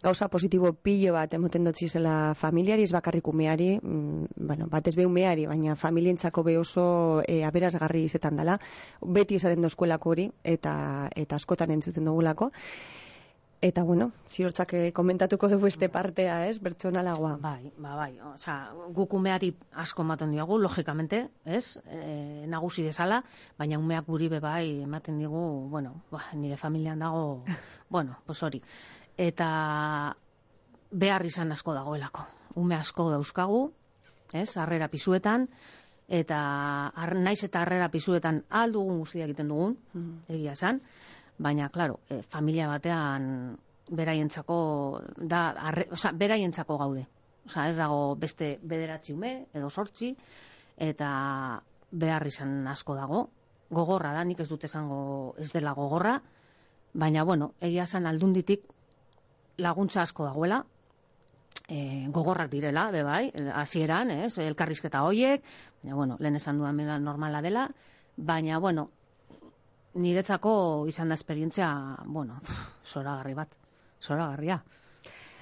gauza 0.03 0.29
positibo 0.29 0.73
pilo 0.73 1.15
bat 1.17 1.33
emoten 1.35 1.65
dut 1.65 1.79
zizela 1.81 2.35
familiari, 2.39 2.85
ez 2.85 2.93
bakarrik 2.93 3.29
umeari, 3.29 3.79
mm, 3.81 4.47
bueno, 4.49 4.67
batez 4.71 4.97
be 4.97 5.07
umeari, 5.07 5.47
baina 5.47 5.77
familientzako 5.77 6.43
be 6.43 6.59
oso 6.59 7.23
e, 7.27 7.43
aberazgarri 7.45 8.05
izetan 8.05 8.37
dela, 8.37 8.59
beti 9.01 9.41
esaten 9.41 9.63
dozkuelako 9.63 10.11
hori, 10.11 10.29
eta, 10.45 11.09
eta 11.17 11.41
askotan 11.41 11.71
entzuten 11.71 12.05
dugulako. 12.05 12.53
Eta, 13.63 13.85
bueno, 13.87 14.09
ziortzak 14.27 14.73
eh, 14.75 14.89
komentatuko 14.91 15.47
dugu 15.47 15.69
beste 15.69 15.87
partea, 15.89 16.49
ez, 16.51 16.57
bertsonalagoa. 16.59 17.37
Bai, 17.39 17.71
ba, 17.79 17.93
bai. 17.95 18.17
Osea, 18.33 18.57
guk 18.97 19.15
umeari 19.15 19.53
asko 19.85 20.03
ematen 20.03 20.33
diogu, 20.35 20.57
logikamente, 20.59 21.21
ez? 21.47 21.79
E, 21.87 22.01
nagusi 22.51 22.83
desala, 22.83 23.21
baina 23.63 23.79
umeak 23.79 24.09
guri 24.11 24.27
be 24.33 24.41
bai 24.43 24.83
ematen 24.83 25.23
digu, 25.23 25.45
bueno, 25.71 25.95
ba, 26.11 26.25
nire 26.35 26.59
familian 26.59 27.07
dago, 27.07 27.23
bueno, 27.95 28.19
pues 28.27 28.43
hori. 28.43 28.59
Eta 29.17 29.53
behar 30.91 31.29
izan 31.31 31.55
asko 31.55 31.79
dagoelako. 31.79 32.27
Ume 32.59 32.81
asko 32.81 33.13
dauzkagu, 33.15 33.63
ez? 34.35 34.49
Harrera 34.57 34.91
pisuetan, 34.91 35.47
eta 36.11 36.43
ar, 36.91 37.15
naiz 37.15 37.45
eta 37.47 37.63
harrera 37.63 37.93
pisuetan 37.95 38.43
aldugun 38.51 38.99
guztia 39.07 39.31
egiten 39.31 39.55
dugun, 39.55 39.79
egia 40.27 40.59
esan, 40.59 40.83
baina, 41.43 41.69
claro, 41.75 41.99
e, 42.09 42.23
familia 42.23 42.69
batean 42.71 43.57
beraientzako 43.91 44.57
da, 45.19 45.49
arre, 45.71 45.89
oza, 45.93 46.13
beraientzako 46.15 46.79
gaude. 46.79 47.07
Osa, 47.47 47.67
ez 47.69 47.77
dago 47.77 48.15
beste 48.17 48.55
bederatzi 48.63 49.17
ume, 49.17 49.33
edo 49.53 49.71
sortzi, 49.71 50.13
eta 50.79 51.09
behar 51.91 52.27
izan 52.31 52.69
asko 52.71 52.95
dago. 52.97 53.25
Gogorra 53.73 54.13
da, 54.15 54.23
nik 54.25 54.41
ez 54.45 54.49
dut 54.51 54.65
esango 54.69 55.35
ez 55.41 55.51
dela 55.53 55.73
gogorra, 55.75 56.21
baina, 56.95 57.25
bueno, 57.25 57.53
egia 57.61 57.89
esan 57.89 58.07
aldunditik 58.07 58.69
laguntza 59.59 60.03
asko 60.05 60.29
dagoela, 60.29 60.63
e, 61.67 62.07
gogorrak 62.15 62.51
direla, 62.53 62.91
be 62.95 63.03
bai, 63.03 63.25
hasieran, 63.55 64.13
ez, 64.13 64.37
elkarrizketa 64.39 65.03
hoiek, 65.09 65.45
baina, 65.83 65.97
bueno, 65.97 66.17
lehen 66.21 66.39
esan 66.39 66.61
duan 66.61 66.79
normala 67.03 67.43
dela, 67.43 67.69
baina, 68.17 68.59
bueno, 68.59 68.91
niretzako 69.95 70.85
izan 70.89 71.09
da 71.09 71.15
esperientzia, 71.15 71.69
bueno, 72.07 72.41
zoragarri 72.93 73.35
bat, 73.35 73.49
zoragarria. 74.03 74.63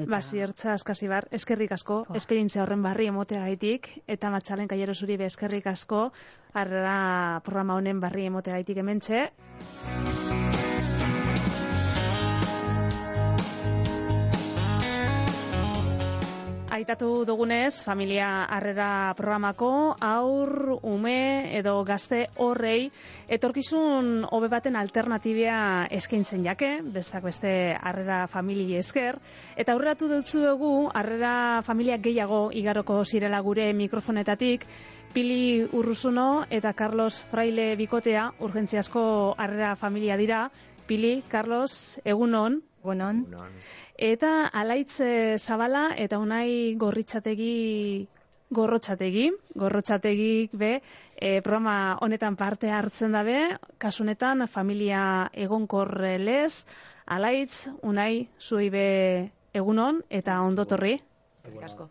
Ba, 0.09 0.23
ziertza 0.25 0.73
askasi 0.73 1.09
bar, 1.09 1.27
eskerrik 1.31 1.73
asko, 1.77 2.07
Oh. 2.09 2.15
esperientzia 2.17 2.63
horren 2.63 2.83
barri 2.83 3.11
emoteagaitik, 3.13 3.91
eta 4.09 4.31
matxalen 4.33 4.69
kaiero 4.69 4.95
zuri 4.95 5.19
be 5.21 5.27
eskerrik 5.29 5.67
asko, 5.67 6.07
harrera 6.55 7.41
programa 7.45 7.77
honen 7.77 8.01
barri 8.01 8.25
emoteagaitik 8.31 8.81
hementxe. 8.81 9.27
Aitatu 16.71 17.25
dugunez, 17.27 17.83
familia 17.83 18.45
harrera 18.47 19.11
programako 19.19 19.97
aur, 20.07 20.77
ume 20.87 21.51
edo 21.59 21.73
gazte 21.83 22.21
horrei 22.39 22.93
etorkizun 23.27 24.23
hobe 24.31 24.47
baten 24.53 24.79
alternatibia 24.79 25.57
eskaintzen 25.99 26.47
jake, 26.47 26.71
bestak 26.95 27.27
beste 27.27 27.51
harrera 27.75 28.21
famili 28.31 28.69
esker, 28.79 29.19
eta 29.57 29.75
aurreratu 29.75 30.13
dutzu 30.15 30.45
dugu 30.47 30.73
harrera 30.95 31.35
familia 31.67 31.99
gehiago 31.99 32.41
igaroko 32.55 33.03
zirela 33.03 33.43
gure 33.43 33.73
mikrofonetatik, 33.75 34.69
Pili 35.11 35.67
Urruzuno 35.75 36.45
eta 36.55 36.71
Carlos 36.79 37.17
Fraile 37.33 37.73
bikotea 37.75 38.29
urgentziasko 38.39 39.35
harrera 39.37 39.75
familia 39.75 40.17
dira. 40.17 40.45
Pili, 40.87 41.25
Carlos, 41.27 41.99
egunon. 42.05 42.63
Egunon. 42.81 43.27
Eta 43.97 44.47
alaitz 44.63 45.01
eh, 45.05 45.37
zabala 45.39 45.91
eta 45.97 46.19
unai 46.19 46.75
gorritxategi 46.81 48.09
gorrotxategi, 48.51 49.29
gorrotxategik 49.55 50.55
be, 50.59 50.71
e, 51.15 51.41
programa 51.41 51.97
honetan 52.03 52.37
parte 52.37 52.71
hartzen 52.75 53.15
dabe, 53.15 53.37
kasunetan 53.79 54.47
familia 54.51 55.03
egonkor 55.33 55.93
lez, 56.19 56.67
alaitz, 57.07 57.69
unai, 57.87 58.29
zuei 58.41 58.69
be 58.71 58.87
egunon 59.55 60.03
eta 60.11 60.41
ondotorri. 60.43 60.99
asko. 61.63 61.89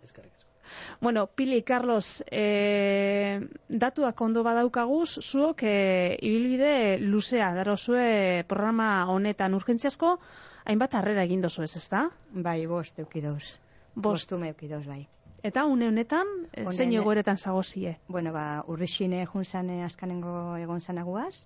Bueno, 1.01 1.27
Pili, 1.27 1.63
Carlos, 1.63 2.23
e, 2.29 3.39
datuak 3.69 4.21
ondo 4.21 4.43
badaukaguz, 4.43 5.17
zuok 5.23 5.63
e, 5.63 6.17
ibilbide 6.21 6.99
luzea, 6.99 7.53
daro 7.55 7.75
zue 7.77 8.43
programa 8.47 9.07
honetan 9.09 9.55
urgentziasko, 9.57 10.19
hainbat 10.65 10.95
harrera 10.95 11.23
egin 11.23 11.41
dozu 11.41 11.63
ez, 11.63 11.75
ezta? 11.75 12.09
Bai, 12.31 12.65
bost 12.67 12.99
eukidoz. 12.99 13.57
Bost. 13.95 14.03
Bostume 14.03 14.51
eukidoz, 14.53 14.85
bai. 14.87 15.07
Eta 15.43 15.63
une 15.65 15.87
honetan, 15.87 16.27
e, 16.51 16.65
Une 16.65 16.73
zein 16.75 16.91
egoeretan 16.93 17.37
zagozie? 17.37 17.97
Bueno, 18.07 18.33
ba, 18.33 18.63
urrixine 18.67 19.25
junzan 19.25 19.69
askanengo 19.85 20.57
egon 20.59 20.81
zanaguaz, 20.81 21.45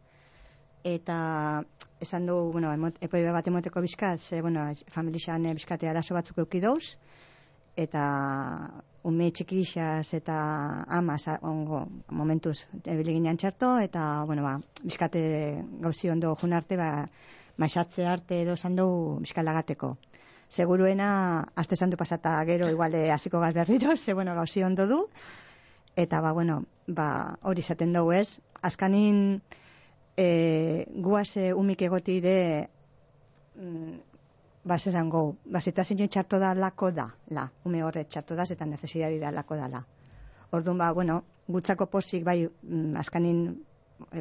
eta 0.83 1.63
esan 2.01 2.25
du, 2.25 2.35
bueno, 2.51 2.71
emot, 2.73 2.97
epoi 3.01 3.23
bat 3.31 3.47
emoteko 3.47 3.81
bizkat, 3.81 4.19
ze, 4.19 4.41
bueno, 4.41 4.65
familixan 4.91 5.45
eh, 5.45 5.53
bizkate 5.53 5.87
arazo 5.87 6.15
batzuk 6.17 6.41
eukidoz, 6.43 6.97
eta 7.79 8.03
ume 9.03 9.29
txikixaz 9.31 10.13
eta 10.13 10.35
amaz 10.97 11.23
ongo 11.41 11.85
momentuz 12.09 12.65
ebili 12.83 13.15
ginean 13.17 13.37
txarto, 13.37 13.77
eta, 13.79 14.23
bueno, 14.25 14.43
ba, 14.43 14.57
bizkate 14.83 15.23
gauzi 15.85 16.09
ondo 16.09 16.35
jun 16.41 16.53
arte, 16.53 16.77
ba, 16.77 17.07
maixatze 17.57 18.05
arte 18.05 18.41
edo 18.41 18.53
esan 18.53 18.75
du 18.75 19.19
bizkalagateko. 19.21 19.97
seguruena 20.53 21.49
aste 21.55 21.75
santu 21.75 21.97
pasata 21.97 22.37
gero 22.45 22.69
iguale 22.69 23.11
hasiko 23.11 23.39
gaz 23.39 23.53
berriro, 23.53 23.97
ze 24.03 24.13
bueno, 24.13 24.35
gauzi 24.35 24.63
ondo 24.63 24.87
du. 24.87 25.09
Eta 25.95 26.21
ba 26.21 26.31
bueno, 26.31 26.65
ba 26.87 27.37
hori 27.41 27.59
izaten 27.59 27.93
dugu, 27.93 28.13
ez? 28.13 28.39
Azkanin 28.61 29.41
eh 30.17 30.85
guase 30.93 31.53
umik 31.53 31.81
egoti 31.81 32.19
de 32.21 32.69
mm, 33.55 33.93
ba 34.63 34.79
se 34.79 34.91
zango, 34.91 35.37
ba 35.45 35.59
situación 35.59 36.07
txarto 36.07 36.39
da 36.39 36.53
lako 36.55 36.91
da, 36.91 37.15
la, 37.27 37.51
ume 37.65 37.83
horre 37.83 38.05
txarto 38.05 38.35
da 38.35 38.43
eta 38.43 38.65
necesidade 38.65 39.19
da 39.19 39.31
lako 39.31 39.55
da 39.55 39.67
la. 39.67 39.85
Orduan 40.51 40.77
ba, 40.77 40.91
bueno, 40.93 41.23
gutzako 41.47 41.87
posik 41.87 42.23
bai 42.23 42.47
mm, 42.47 42.95
azkanin 42.97 43.39
e, 43.49 43.72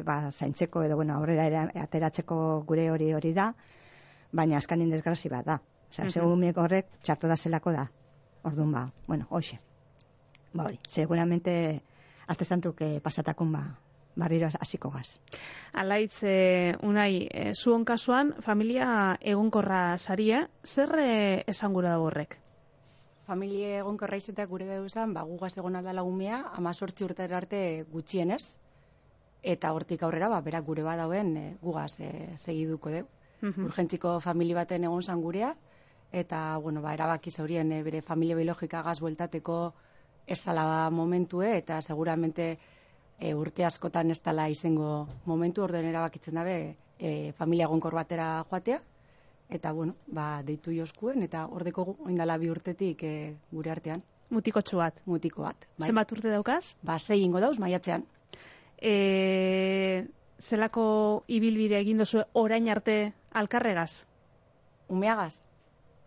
ba, 0.03 0.31
zaintzeko 0.31 0.83
edo 0.83 0.95
bueno, 0.95 1.15
aurrera 1.15 1.45
ere 1.49 1.81
ateratzeko 1.81 2.63
gure 2.67 2.89
hori 2.91 3.13
hori 3.13 3.33
da, 3.33 3.53
baina 4.31 4.57
azkanin 4.57 4.89
desgrazi 4.89 5.29
bat 5.29 5.45
da. 5.45 5.59
Osea, 5.93 6.25
uh 6.25 6.53
horrek 6.57 6.87
txarto 7.01 7.27
da 7.27 7.35
zelako 7.37 7.71
da. 7.71 7.87
Orduan 8.43 8.71
ba, 8.71 8.91
bueno, 9.07 9.27
hoxe. 9.29 9.59
Ba 10.53 10.65
hori, 10.65 10.79
seguramente 10.87 11.81
azte 12.27 12.45
santuk 12.45 12.81
eh, 12.81 12.99
pasatakun 12.99 13.51
ba, 13.51 13.63
barriro 14.15 14.47
hasiko 14.59 14.89
gaz. 14.89 15.19
Alaitz, 15.73 16.23
e, 16.23 16.75
unai, 16.83 17.27
e, 17.31 17.53
zuon 17.53 17.85
kasuan, 17.85 18.33
familia 18.41 19.17
egonkorra 19.21 19.97
saria, 19.97 20.47
zer 20.63 20.93
e, 20.99 21.43
esan 21.47 21.73
gura 21.73 21.89
da 21.95 21.99
horrek? 21.99 22.37
Familie 23.25 23.77
egonkorra 23.79 24.17
izatea 24.19 24.45
gure 24.45 24.67
dauzan, 24.67 25.13
ba, 25.13 25.23
gugaz 25.23 25.55
egon 25.57 25.75
aldala 25.79 26.03
umea, 26.03 26.43
amazortzi 26.57 27.05
urtera 27.05 27.37
arte 27.37 27.85
gutxienez, 27.91 28.57
eta 29.43 29.73
hortik 29.75 30.03
aurrera, 30.03 30.29
ba, 30.31 30.39
berak 30.41 30.65
gure 30.65 30.83
badauen 30.83 31.35
e, 31.37 31.45
gugaz 31.61 31.99
e, 31.99 32.09
segiduko 32.37 32.89
deu. 32.89 33.05
Mhm. 33.41 33.65
Urgentziko 33.67 34.19
famili 34.23 34.53
baten 34.55 34.83
egon 34.87 35.03
zan 35.03 35.21
gurea, 35.21 35.53
eta, 36.13 36.57
bueno, 36.63 36.81
ba, 36.81 36.93
erabaki 36.93 37.31
zaurien 37.31 37.71
e, 37.71 37.81
bere 37.83 38.01
familia 38.01 38.37
biologika 38.39 38.81
gaz 38.81 38.99
bueltateko 39.03 39.73
esala 40.27 40.89
momentue, 40.89 41.57
eta 41.57 41.81
seguramente 41.81 42.57
e, 43.19 43.33
urte 43.35 43.65
askotan 43.65 44.11
ez 44.11 44.21
dela 44.23 44.47
izango 44.49 45.07
momentu, 45.25 45.63
orden 45.63 45.85
erabakitzen 45.91 46.39
dabe 46.39 46.57
e, 46.97 47.33
familia 47.37 47.67
egonkor 47.67 47.93
batera 47.99 48.45
joatea, 48.49 48.79
eta, 49.49 49.73
bueno, 49.73 49.97
ba, 50.07 50.41
deitu 50.41 50.71
joskuen, 50.71 51.21
eta 51.27 51.47
ordeko 51.51 51.97
oindala 52.07 52.37
bi 52.37 52.49
urtetik 52.49 53.03
e, 53.03 53.35
gure 53.51 53.75
artean, 53.75 54.03
Mutikotxu 54.33 54.79
bat. 54.79 54.95
mutiko 55.05 55.43
bat. 55.43 55.67
Bai? 55.77 55.87
Zenbat 55.91 56.11
urte 56.15 56.31
daukaz? 56.31 56.75
Ba, 56.81 56.97
sei 56.97 57.19
ingo 57.21 57.41
dauz, 57.43 57.59
maiatzean. 57.59 58.05
E, 58.83 60.03
zelako 60.43 60.85
ibilbide 61.31 61.77
egin 61.79 62.01
duzu 62.03 62.25
orain 62.35 62.67
arte 62.67 63.13
alkarregaz? 63.31 64.03
Umeagaz? 64.91 65.39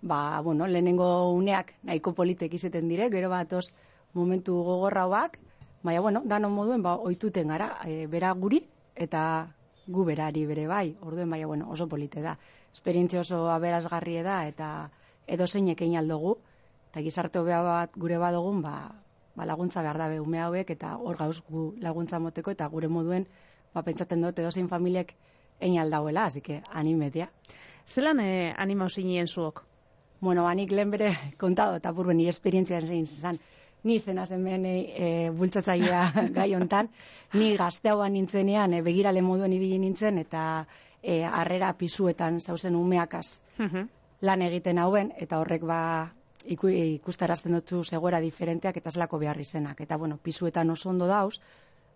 Ba, 0.03 0.43
bueno, 0.45 0.67
lehenengo 0.69 1.09
uneak 1.33 1.73
nahiko 1.89 2.13
politek 2.19 2.53
izeten 2.59 2.91
dire, 2.93 3.09
gero 3.15 3.31
batoz 3.33 3.71
momentu 4.13 4.59
gogorra 4.67 5.07
hoak, 5.09 5.39
baina, 5.83 6.03
bueno, 6.05 6.23
danon 6.25 6.53
moduen, 6.53 6.85
ba, 6.85 6.97
oituten 7.01 7.49
gara, 7.49 7.71
e, 7.89 8.05
bera 8.13 8.35
guri, 8.37 8.61
eta 8.95 9.23
gu 9.89 10.05
berari 10.05 10.45
bere 10.47 10.67
bai, 10.69 10.87
orduen, 11.01 11.33
baina, 11.33 11.49
bueno, 11.49 11.71
oso 11.73 11.89
polite 11.89 12.21
da. 12.21 12.37
Esperientzia 12.77 13.25
oso 13.25 13.47
aberazgarrie 13.55 14.23
da, 14.27 14.43
eta 14.53 14.91
edo 15.27 15.47
zeinek 15.47 15.81
egin 15.81 15.97
aldugu, 16.03 16.37
eta 16.91 17.01
gizarte 17.09 17.41
hobea 17.41 17.63
bat 17.65 17.97
gure 17.97 18.21
badogun, 18.21 18.61
ba, 18.69 18.77
ba 19.37 19.47
laguntza 19.47 19.83
behar 19.83 19.99
dabe 19.99 20.21
ume 20.21 20.41
hauek, 20.41 20.71
eta 20.71 20.97
hor 20.97 21.17
gauz 21.17 21.43
gu 21.49 21.75
laguntza 21.81 22.19
moteko, 22.19 22.51
eta 22.51 22.67
gure 22.73 22.89
moduen, 22.89 23.27
ba, 23.75 23.83
pentsaten 23.83 24.23
dut, 24.23 24.39
edo 24.39 24.51
zein 24.51 24.69
familiek 24.69 25.15
egin 25.61 25.81
aldauela, 25.81 26.25
así 26.25 26.41
que 26.41 26.63
animetia. 26.73 27.31
Zelan 27.87 28.21
e, 28.21 28.53
animau 28.57 28.89
zinien 28.89 29.27
zuok? 29.29 29.63
Bueno, 30.21 30.43
ba, 30.43 30.55
nik 30.55 30.73
lehen 30.73 30.91
bere 30.91 31.13
kontado 31.43 31.77
eta 31.77 31.93
burben 31.93 32.17
nire 32.17 32.33
esperientzia 32.33 32.81
zein 32.81 33.07
zan. 33.07 33.39
Ni 33.85 33.99
zena 34.01 34.27
zen 34.27 34.45
behen 34.45 34.65
e, 34.67 35.31
bultzatzailea 35.31 36.13
gai 36.39 36.55
hontan. 36.55 36.89
Ni 37.35 37.57
gazteagoan 37.57 38.13
nintzenean, 38.13 38.75
e, 38.75 38.83
begirale 38.83 39.23
moduen 39.23 39.53
ibili 39.53 39.79
nintzen, 39.79 40.19
eta 40.19 40.67
e, 41.03 41.23
harrera 41.25 41.73
pisuetan 41.79 42.41
zauzen 42.41 42.77
umeakaz 42.77 43.41
Mhm. 43.59 43.89
lan 44.21 44.43
egiten 44.43 44.79
hauen, 44.79 45.13
eta 45.17 45.39
horrek 45.39 45.63
ba 45.63 46.13
ikustarazten 46.47 47.57
dutzu 47.59 47.83
zegoera 47.85 48.21
diferenteak 48.21 48.77
eta 48.77 48.91
zelako 48.91 49.19
behar 49.19 49.41
izenak. 49.41 49.81
Eta, 49.81 49.97
bueno, 49.97 50.19
pisuetan 50.23 50.71
oso 50.71 50.91
ondo 50.91 51.07
dauz, 51.07 51.41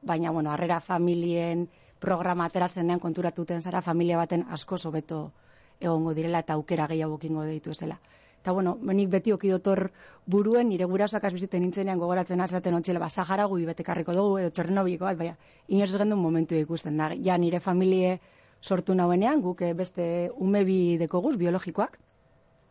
baina, 0.02 0.30
bueno, 0.30 0.50
harrera 0.50 0.80
familien 0.80 1.68
programa 2.00 2.46
atera 2.46 2.68
zenean 2.68 3.00
konturatuten 3.00 3.62
zara 3.62 3.82
familia 3.82 4.16
baten 4.16 4.46
asko 4.50 4.76
hobeto 4.84 5.32
egongo 5.80 6.14
direla 6.14 6.40
eta 6.40 6.54
aukera 6.54 6.86
gehiago 6.86 7.18
kingo 7.18 7.44
ditu 7.44 7.70
ezela. 7.70 8.00
Eta 8.40 8.52
bueno, 8.56 8.78
nik 8.80 9.10
beti 9.12 9.32
oki 9.32 9.50
dotor 9.52 9.90
buruen, 10.26 10.70
nire 10.72 10.86
gurasoak 10.88 11.26
biziten 11.32 11.60
nintzenean 11.60 11.98
gogoratzen 12.00 12.40
azaten 12.40 12.74
ontxile, 12.74 12.98
ba, 12.98 13.10
Sahara 13.10 13.44
gui 13.44 13.66
betekarriko 13.68 14.14
dugu, 14.16 14.38
edo 14.40 14.50
Txernobiko 14.50 15.04
bat, 15.04 15.18
baina, 15.18 15.36
inoz 15.68 15.90
gendu 15.92 16.16
momentu 16.16 16.56
ikusten 16.56 16.96
da. 16.96 17.10
Ja, 17.26 17.36
nire 17.36 17.60
familie 17.60 18.18
sortu 18.62 18.94
nauenean, 18.94 19.42
guk 19.44 19.60
eh, 19.62 19.74
beste 19.74 20.30
umebi 20.36 20.96
dekoguz, 20.96 21.36
biologikoak, 21.36 21.98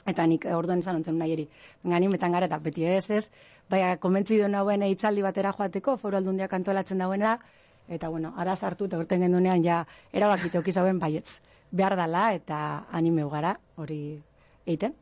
eta 0.09 0.25
nik 0.27 0.45
eh, 0.45 0.55
orduan 0.55 0.79
izan 0.83 0.99
ontzen 0.99 1.17
nahi 1.17 1.33
eri. 1.37 1.47
Baina 1.83 2.09
metan 2.09 2.31
gara 2.31 2.49
eta 2.49 2.59
beti 2.59 2.85
ez 2.85 3.09
ez, 3.09 3.29
baina 3.69 3.95
konbentzido 3.97 4.47
nauen 4.47 4.83
hitzaldi 4.83 5.25
batera 5.25 5.53
joateko, 5.57 5.97
foru 5.97 6.17
aldundiak 6.17 6.53
antolatzen 6.53 6.97
dauena, 6.97 7.37
eta 7.87 8.09
bueno, 8.09 8.33
ara 8.37 8.55
sartu 8.55 8.85
eta 8.85 8.97
urten 9.01 9.21
gendunean 9.25 9.63
ja 9.65 9.83
erabakite 10.13 10.59
oki 10.59 10.71
zauen 10.71 10.99
baietz. 10.99 11.39
Behar 11.71 11.95
dala 11.95 12.31
eta 12.33 12.85
animeu 12.91 13.29
gara 13.29 13.57
hori 13.77 14.01
eiten. 14.65 14.95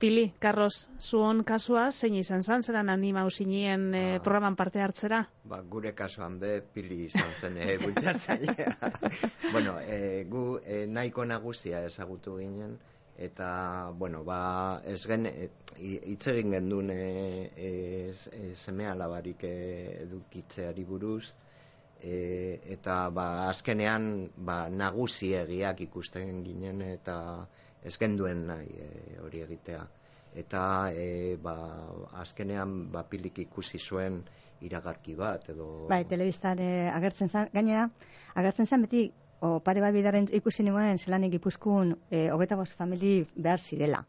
Pili, 0.00 0.32
Carlos, 0.40 0.88
zuon 0.98 1.42
kasua, 1.44 1.90
zein 1.92 2.14
izan 2.16 2.40
zan, 2.42 2.62
zelan 2.64 2.88
animau 2.88 3.26
zinien 3.30 3.82
e, 3.94 4.14
Ah. 4.14 4.22
programan 4.24 4.54
parte 4.56 4.80
hartzera? 4.80 5.18
Ba, 5.44 5.58
gure 5.74 5.92
kasuan 5.92 6.38
be 6.40 6.62
pili 6.62 7.04
izan 7.04 7.34
zen 7.36 7.58
e, 7.58 7.76
bultzatzailea. 7.82 8.70
bueno, 9.52 9.74
e, 9.80 10.24
gu 10.24 10.58
e, 10.64 10.86
nahiko 10.86 11.26
nagusia 11.28 11.84
ezagutu 11.84 12.38
ginen, 12.38 12.78
eta, 13.20 13.90
bueno, 14.00 14.22
ba, 14.24 14.80
ez 14.88 15.02
gen, 15.06 15.26
e, 15.28 15.50
hi- 15.76 16.00
hitz 16.14 16.26
egin 16.32 16.54
gendun 16.56 16.90
e, 16.94 16.98
e, 17.54 17.70
e, 18.40 18.54
seme 18.56 18.86
alabarik 18.88 19.44
e, 19.44 19.54
edukitzeari 20.06 20.84
buruz, 20.88 21.34
e, 22.00 22.16
eta 22.76 22.96
ba, 23.12 23.26
azkenean 23.50 24.30
ba, 24.36 24.62
nagusiegiak 24.72 25.80
ikusten 25.86 26.42
ginen 26.46 26.80
eta 26.88 27.16
ez 27.84 27.96
genduen 28.00 28.46
nahi 28.48 28.72
e, 28.86 28.90
hori 29.24 29.44
egitea. 29.46 29.84
Eta 30.40 30.62
e, 30.94 31.36
ba, 31.42 31.56
azkenean 32.22 32.86
ba, 32.92 33.04
pilik 33.04 33.38
ikusi 33.44 33.78
zuen 33.78 34.22
iragarki 34.64 35.14
bat 35.16 35.48
edo... 35.52 35.66
Bai, 35.90 36.04
telebistan 36.08 36.60
eh, 36.60 36.88
agertzen 36.92 37.28
zan, 37.32 37.48
gainera, 37.52 37.86
agertzen 38.36 38.66
zan 38.68 38.84
beti, 38.86 39.06
o 39.40 39.60
pare 39.60 39.80
bat 39.80 39.92
bidaren 39.94 40.28
ikusi 40.32 40.62
nuen 40.62 40.98
zelanik 40.98 41.34
ipuzkun 41.34 41.96
e, 42.10 42.28
hogeta 42.30 42.56
bost 42.56 42.74
famili 42.76 43.26
behar 43.36 43.58
zirela. 43.60 44.04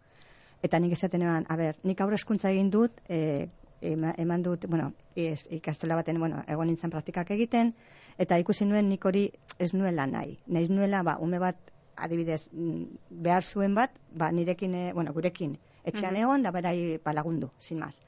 Eta 0.61 0.79
nik 0.79 0.91
esaten 0.93 1.21
eban, 1.25 1.45
a 1.49 1.55
ber, 1.57 1.77
nik 1.83 2.01
aurre 2.01 2.15
eskuntza 2.19 2.51
egin 2.51 2.69
dut, 2.69 2.91
e, 3.09 3.47
ema- 3.81 4.13
eman 4.17 4.43
dut, 4.43 4.67
bueno, 4.69 4.91
ez, 5.15 5.47
ikastola 5.49 5.95
baten, 5.95 6.19
bueno, 6.19 6.43
egon 6.47 6.67
nintzen 6.67 6.91
praktikak 6.93 7.31
egiten, 7.31 7.73
eta 8.17 8.37
ikusi 8.37 8.65
nuen 8.65 8.89
nik 8.89 9.05
hori 9.05 9.31
ez 9.57 9.73
nuela 9.73 10.05
nahi. 10.07 10.37
Naiz 10.47 10.69
nuela, 10.69 11.01
ba, 11.03 11.17
ume 11.19 11.39
bat, 11.39 11.57
adibidez, 11.95 12.49
mm, 12.51 12.83
behar 13.09 13.43
zuen 13.43 13.73
bat, 13.75 13.91
ba, 14.13 14.31
nirekin, 14.31 14.75
eh, 14.75 14.91
bueno, 14.93 15.13
gurekin, 15.13 15.57
etxean 15.83 16.13
Mhm. 16.13 16.21
egon, 16.23 16.43
da 16.43 16.51
berai 16.51 16.99
ba, 17.03 17.13
lagundu, 17.13 17.49
sin 17.59 17.79
más. 17.79 18.03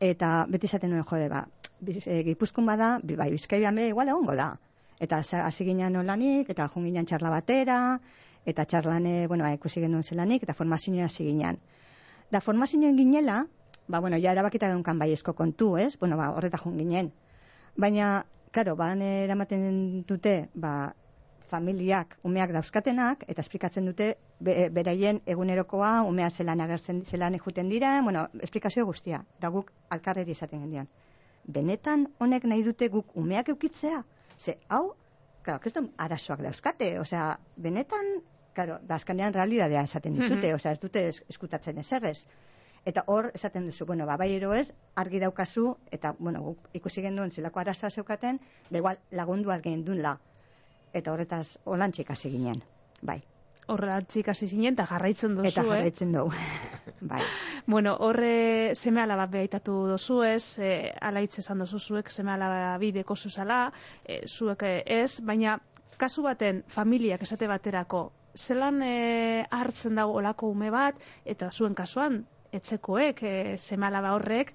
Eta 0.00 0.46
beti 0.48 0.66
esaten 0.66 0.90
nuen 0.90 1.04
jode, 1.04 1.28
ba, 1.28 1.46
biz, 1.80 2.06
e, 2.06 2.22
gipuzkun 2.24 2.66
bada, 2.66 2.98
bai, 3.02 3.30
bizkaian 3.30 3.74
be, 3.74 3.88
igual 3.88 4.08
egongo 4.08 4.34
da. 4.34 4.58
Eta 5.00 5.20
hasi 5.44 5.64
ginen 5.64 5.96
olanik, 5.96 6.50
eta 6.50 6.68
jun 6.72 6.88
ginen 6.88 7.06
txarla 7.06 7.30
batera, 7.30 7.78
eta 8.46 8.64
txarlane, 8.64 9.26
bueno, 9.28 9.44
ba, 9.44 9.52
ikusi 9.54 9.80
genuen 9.80 10.02
zelanik, 10.02 10.42
eta 10.42 10.54
formazioa 10.58 11.06
hasi 11.06 11.26
ginen. 11.28 11.60
Da 12.30 12.40
formazioen 12.40 12.96
ginela, 12.98 13.44
ba, 13.86 14.00
bueno, 14.00 14.18
ja 14.18 14.32
erabakita 14.32 14.70
genuen 14.72 14.98
baiezko 14.98 15.34
kontu, 15.34 15.76
ez? 15.78 15.96
Bueno, 15.98 16.16
ba, 16.16 16.32
horreta 16.34 16.58
jun 16.58 16.78
ginen. 16.78 17.12
Baina, 17.76 18.24
karo, 18.50 18.74
ban 18.76 19.02
eramaten 19.02 20.02
dute, 20.08 20.48
ba, 20.54 20.94
familiak, 21.48 22.18
umeak 22.28 22.52
dauzkatenak, 22.52 23.24
eta 23.28 23.40
esplikatzen 23.44 23.86
dute 23.88 24.10
be, 24.40 24.68
beraien 24.74 25.22
egunerokoa, 25.26 26.02
umea 26.08 26.28
zelan 26.30 26.60
agertzen, 26.60 27.04
zelan 27.04 27.38
ejuten 27.38 27.70
dira, 27.72 27.94
bueno, 28.02 28.26
esplikazio 28.42 28.84
guztia, 28.86 29.22
da 29.40 29.48
guk 29.54 29.72
alkarreri 29.94 30.36
esaten 30.36 30.66
gendian. 30.66 30.90
Benetan 31.48 32.08
honek 32.20 32.44
nahi 32.44 32.64
dute 32.66 32.90
guk 32.92 33.16
umeak 33.16 33.48
eukitzea? 33.54 34.02
Ze, 34.38 34.58
hau, 34.68 34.94
claro, 35.42 35.60
keston 35.60 35.92
arazoak 35.98 36.40
dauzkate, 36.42 36.98
osea, 37.00 37.38
benetan, 37.56 38.12
claro, 38.54 38.78
da 38.82 38.94
azkanean 38.94 39.34
realidadea 39.34 39.82
esaten 39.82 40.14
dizute, 40.14 40.46
Mhm. 40.48 40.54
osea, 40.56 40.72
ez 40.72 40.80
dute 40.80 41.08
es- 41.08 41.24
eskutatzen 41.28 41.78
eserrez. 41.78 42.26
Eta 42.86 43.02
hor 43.06 43.30
esaten 43.34 43.66
duzu, 43.66 43.84
bueno, 43.86 44.06
ba, 44.06 44.16
bai 44.16 44.32
ero 44.32 44.54
ez, 44.54 44.72
argi 44.94 45.18
daukazu, 45.18 45.76
eta, 45.90 46.14
bueno, 46.18 46.56
ikusi 46.72 47.02
genduen 47.02 47.30
zelako 47.30 47.60
arazoa 47.60 47.90
zeukaten, 47.90 48.40
da 48.70 48.78
igual 48.78 48.98
lagundu 49.10 49.50
algen 49.50 49.84
la. 50.02 50.18
Eta 50.92 51.12
horretaz, 51.12 51.58
holantxik 51.64 52.10
hasi 52.10 52.30
ginen, 52.30 52.62
bai. 53.02 53.22
Horratzik 53.68 54.28
hasi 54.32 54.48
zinen, 54.48 54.74
eta 54.74 54.86
jarraitzen 54.88 55.36
dozu, 55.36 55.48
Eta 55.50 55.62
eh? 55.62 55.68
jarraitzen 55.68 56.12
dugu. 56.12 56.32
bai. 57.10 57.20
Bueno, 57.66 57.94
horre 58.06 58.74
seme 58.74 59.02
alaba 59.02 59.26
behaitatu 59.30 59.74
dozu 59.90 60.22
ez, 60.26 60.58
e, 60.58 60.92
alaitz 61.10 61.38
esan 61.42 61.64
dozu 61.64 61.78
zuek 61.78 62.10
seme 62.10 62.32
alaba 62.32 62.76
bideko 62.80 63.16
zuzala, 63.16 63.66
e, 64.04 64.22
zuek 64.26 64.64
e, 64.64 64.72
ez, 65.02 65.20
baina 65.20 65.58
kasu 65.98 66.24
baten 66.24 66.62
familiak 66.72 67.22
esate 67.26 67.48
baterako, 67.50 68.08
zelan 68.34 68.82
e, 68.82 69.44
hartzen 69.50 69.98
dago 69.98 70.16
olako 70.20 70.52
ume 70.54 70.70
bat, 70.70 70.98
eta 71.24 71.50
zuen 71.50 71.74
kasuan, 71.74 72.22
etzekoek, 72.52 73.22
e, 73.22 73.36
seme 73.58 73.88
alaba 73.90 74.14
horrek, 74.16 74.54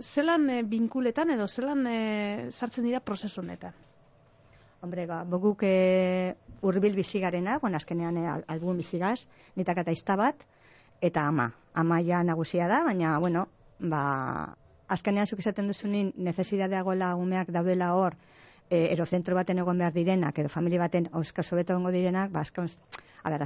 zelan 0.00 0.48
e, 0.50 0.62
binkuletan 0.66 1.30
edo 1.36 1.46
zelan 1.48 1.86
e, 1.86 1.98
sartzen 2.50 2.88
dira 2.88 3.00
prozesu 3.00 3.42
honetan? 3.42 3.74
Hombre, 4.84 5.06
ba, 5.08 5.22
boguk 5.24 5.62
e, 5.64 6.34
urbil 6.64 6.96
bizigarena, 6.96 7.58
bueno, 7.62 7.76
azkenean 7.76 8.16
e, 8.18 8.26
al- 8.28 8.44
albun 8.48 8.80
bizigaz, 8.80 9.26
nitak 9.56 9.82
eta 9.84 9.92
izta 9.92 10.16
bat, 10.16 10.44
eta 11.00 11.26
ama. 11.28 11.50
Ama 11.74 12.00
ja 12.02 12.22
nagusia 12.24 12.68
da, 12.70 12.82
baina, 12.84 13.18
bueno, 13.18 13.48
ba, 13.78 14.56
azkenean 14.88 15.26
zuk 15.26 15.42
esaten 15.44 15.68
duzunin 15.68 16.12
necesidadagoela 16.16 17.14
umeak 17.20 17.50
daudela 17.52 17.92
hor, 17.94 18.16
e, 18.70 18.88
erozentro 18.92 19.36
baten 19.36 19.60
egon 19.60 19.78
behar 19.78 19.92
direnak, 19.92 20.38
edo 20.38 20.48
familia 20.48 20.86
baten 20.86 21.08
auskazo 21.12 21.56
beto 21.56 21.76
ongo 21.76 21.92
direnak, 21.94 22.32
ba, 22.32 22.40
azkan, 22.40 22.68
a 23.22 23.30
ber, 23.30 23.44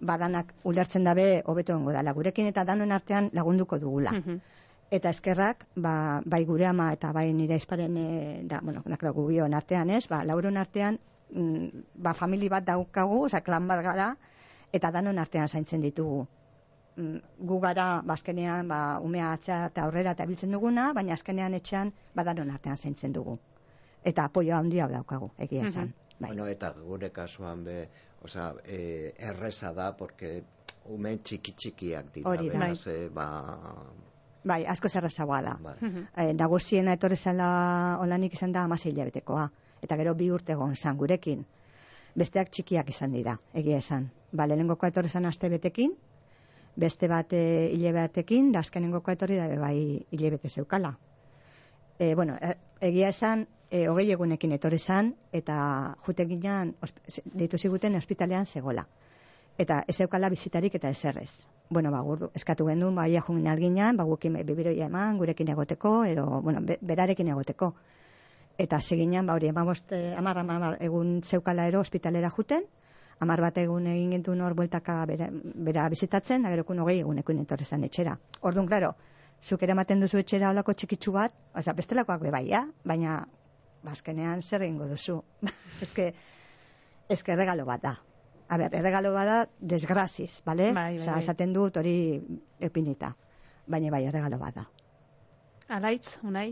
badanak 0.00 0.54
ulertzen 0.64 1.04
dabe 1.04 1.42
hobeto 1.44 1.76
ongo 1.76 1.92
dala. 1.92 2.12
Gurekin 2.16 2.48
eta 2.48 2.64
danon 2.64 2.92
artean 2.92 3.30
lagunduko 3.36 3.78
dugula. 3.78 4.12
Mhm. 4.12 4.40
Eta 4.90 5.10
eskerrak, 5.10 5.66
ba, 5.76 6.20
bai 6.24 6.44
gure 6.44 6.66
ama 6.66 6.92
eta 6.92 7.12
bai 7.12 7.32
nire 7.32 7.54
esparen, 7.54 7.96
e, 7.96 8.40
da, 8.42 8.60
bueno, 8.62 8.82
nakro 8.86 9.12
gubion 9.12 9.54
artean 9.54 9.90
ez, 9.90 10.08
ba, 10.08 10.24
lauron 10.24 10.56
artean, 10.56 10.98
mm, 11.32 11.86
ba, 11.94 12.14
famili 12.14 12.48
bat 12.48 12.66
daukagu, 12.66 13.24
oza, 13.26 13.40
klan 13.40 13.68
bat 13.68 13.82
gara, 13.84 14.10
eta 14.72 14.90
danon 14.90 15.18
artean 15.18 15.48
zaintzen 15.48 15.80
ditugu. 15.80 16.26
Mm, 16.96 17.22
gu 17.46 17.60
gara, 17.60 18.02
ba, 18.04 18.14
azkenean, 18.14 18.68
ba, 18.68 18.80
umea 19.02 19.32
atxa 19.32 19.64
eta 19.70 19.86
aurrera 19.86 20.14
eta 20.16 20.26
biltzen 20.26 20.52
duguna, 20.56 20.92
baina 20.92 21.14
azkenean 21.14 21.54
etxean, 21.54 21.92
ba, 22.14 22.24
danon 22.24 22.50
artean 22.50 22.76
zaintzen 22.76 23.12
dugu. 23.16 23.38
Eta 24.04 24.24
apoio 24.30 24.56
handia 24.56 24.88
daukagu, 24.88 25.30
egia 25.38 25.66
esan. 25.68 25.92
Bai. 26.20 26.30
Bueno, 26.30 26.46
eta 26.52 26.72
gure 26.84 27.10
kasuan 27.10 27.64
be, 27.64 27.88
osea, 28.24 28.52
eh, 28.64 29.14
erreza 29.18 29.72
da, 29.72 29.92
porque 29.96 30.42
ume 30.92 31.16
txiki 31.16 31.52
txikiak 31.56 32.12
dira, 32.14 32.28
Hori 32.28 32.48
da. 32.48 32.58
beraz, 32.58 32.86
eh, 32.92 33.08
ba, 33.12 33.26
bai, 34.44 34.64
asko 34.66 34.88
zerrezagoa 34.88 35.40
da. 35.42 35.56
bai. 35.60 35.76
Eh, 36.16 36.32
nagusiena 36.34 36.96
etorri 36.96 37.16
zela 37.16 37.98
olanik 38.00 38.34
izan 38.36 38.52
da 38.52 38.64
amasei 38.64 38.92
hilabetekoa. 38.92 39.50
Eta 39.82 39.96
gero 39.96 40.14
bi 40.14 40.30
urte 40.30 40.52
egon 40.52 40.74
zan 40.76 40.96
gurekin. 41.00 41.44
Besteak 42.14 42.50
txikiak 42.50 42.88
izan 42.90 43.12
dira, 43.14 43.36
egia 43.54 43.78
esan. 43.78 44.10
Ba, 44.32 44.46
lehenengokoa 44.46 44.88
etorri 44.90 45.08
zan 45.08 45.26
aste 45.26 45.48
betekin, 45.48 45.92
beste 46.76 47.08
bat 47.08 47.32
e, 47.32 47.70
hilabetekin, 47.74 48.50
da 48.52 48.60
azkenengokoa 48.64 49.14
etorri 49.14 49.36
da 49.38 49.46
bai 49.60 49.76
hilabete 50.10 50.48
zeukala. 50.48 50.96
E, 51.98 52.14
bueno, 52.14 52.36
e, 52.40 52.54
egia 52.90 53.08
esan, 53.14 53.46
e, 53.70 53.86
hogei 53.88 54.10
egunekin 54.10 54.52
etorri 54.56 54.78
zan, 54.78 55.14
eta 55.32 55.60
jute 56.06 56.26
ginean, 56.26 56.74
osp- 56.82 57.22
deitu 57.34 57.58
ziguten 57.58 57.94
ospitalean 57.96 58.46
zegola. 58.46 58.86
Eta 59.58 59.82
ez 59.88 60.00
eukala 60.00 60.30
bizitarik 60.32 60.74
eta 60.74 60.88
eserrez. 60.88 61.46
Bueno, 61.68 61.90
ba, 61.92 62.00
gur, 62.00 62.30
eskatu 62.34 62.66
genuen, 62.66 62.94
ba, 62.96 63.06
ia 63.08 63.20
jungin 63.22 63.46
alginan, 63.52 63.96
ba, 63.96 64.04
gukin 64.08 64.38
bibiroia 64.46 64.86
eman, 64.90 65.18
gurekin 65.18 65.48
egoteko, 65.54 66.04
edo, 66.04 66.26
bueno, 66.42 66.62
be- 66.62 66.78
berarekin 66.80 67.28
egoteko. 67.28 67.74
Eta 68.60 68.80
seginan, 68.80 69.26
ba, 69.26 69.38
hori, 69.38 69.48
emabost, 69.48 69.92
eh, 69.96 70.14
amar, 70.18 70.38
amar, 70.42 70.76
egun 70.84 71.20
zeukala 71.24 71.64
ero 71.70 71.80
ospitalera 71.80 72.28
juten, 72.34 72.66
amar 73.24 73.40
bat 73.40 73.56
egun 73.62 73.86
egin 73.88 74.10
gintuen 74.16 74.42
hor 74.44 74.56
bueltaka 74.58 74.96
bera, 75.08 75.28
bera 75.68 75.86
bizitatzen, 75.92 76.44
da 76.44 76.52
gerokun 76.52 76.82
hogei 76.82 76.98
egunekin 77.00 77.40
etorrezan 77.44 77.86
etxera. 77.88 78.18
Orduan, 78.50 78.68
klaro, 78.68 78.92
zuk 79.40 79.64
ere 79.64 79.76
ematen 79.76 80.04
duzu 80.04 80.20
etxera 80.20 80.52
olako 80.52 80.76
txikitsu 80.76 81.16
bat, 81.16 81.40
oza, 81.56 81.72
bestelakoak 81.80 82.20
bebaia, 82.26 82.66
baina, 82.84 83.16
bazkenean 83.86 84.42
zer 84.42 84.68
egingo 84.68 84.92
duzu. 84.92 85.20
eske, 85.86 86.12
eske 87.08 87.40
regalo 87.40 87.64
bat 87.68 87.88
da. 87.88 87.96
A 88.50 88.58
ber, 88.60 88.74
erregalo 88.76 89.14
bada 89.16 89.44
desgraziz, 89.72 90.42
bale? 90.44 90.72
Bai, 90.74 90.98
bai, 90.98 91.04
bai. 91.06 91.18
esaten 91.22 91.56
dut 91.56 91.80
hori 91.80 91.94
epinita. 92.60 93.14
Baina 93.70 93.92
bai, 93.94 94.04
erregalo 94.10 94.40
bada. 94.42 94.68
Alaitz, 95.70 96.18
unai? 96.26 96.50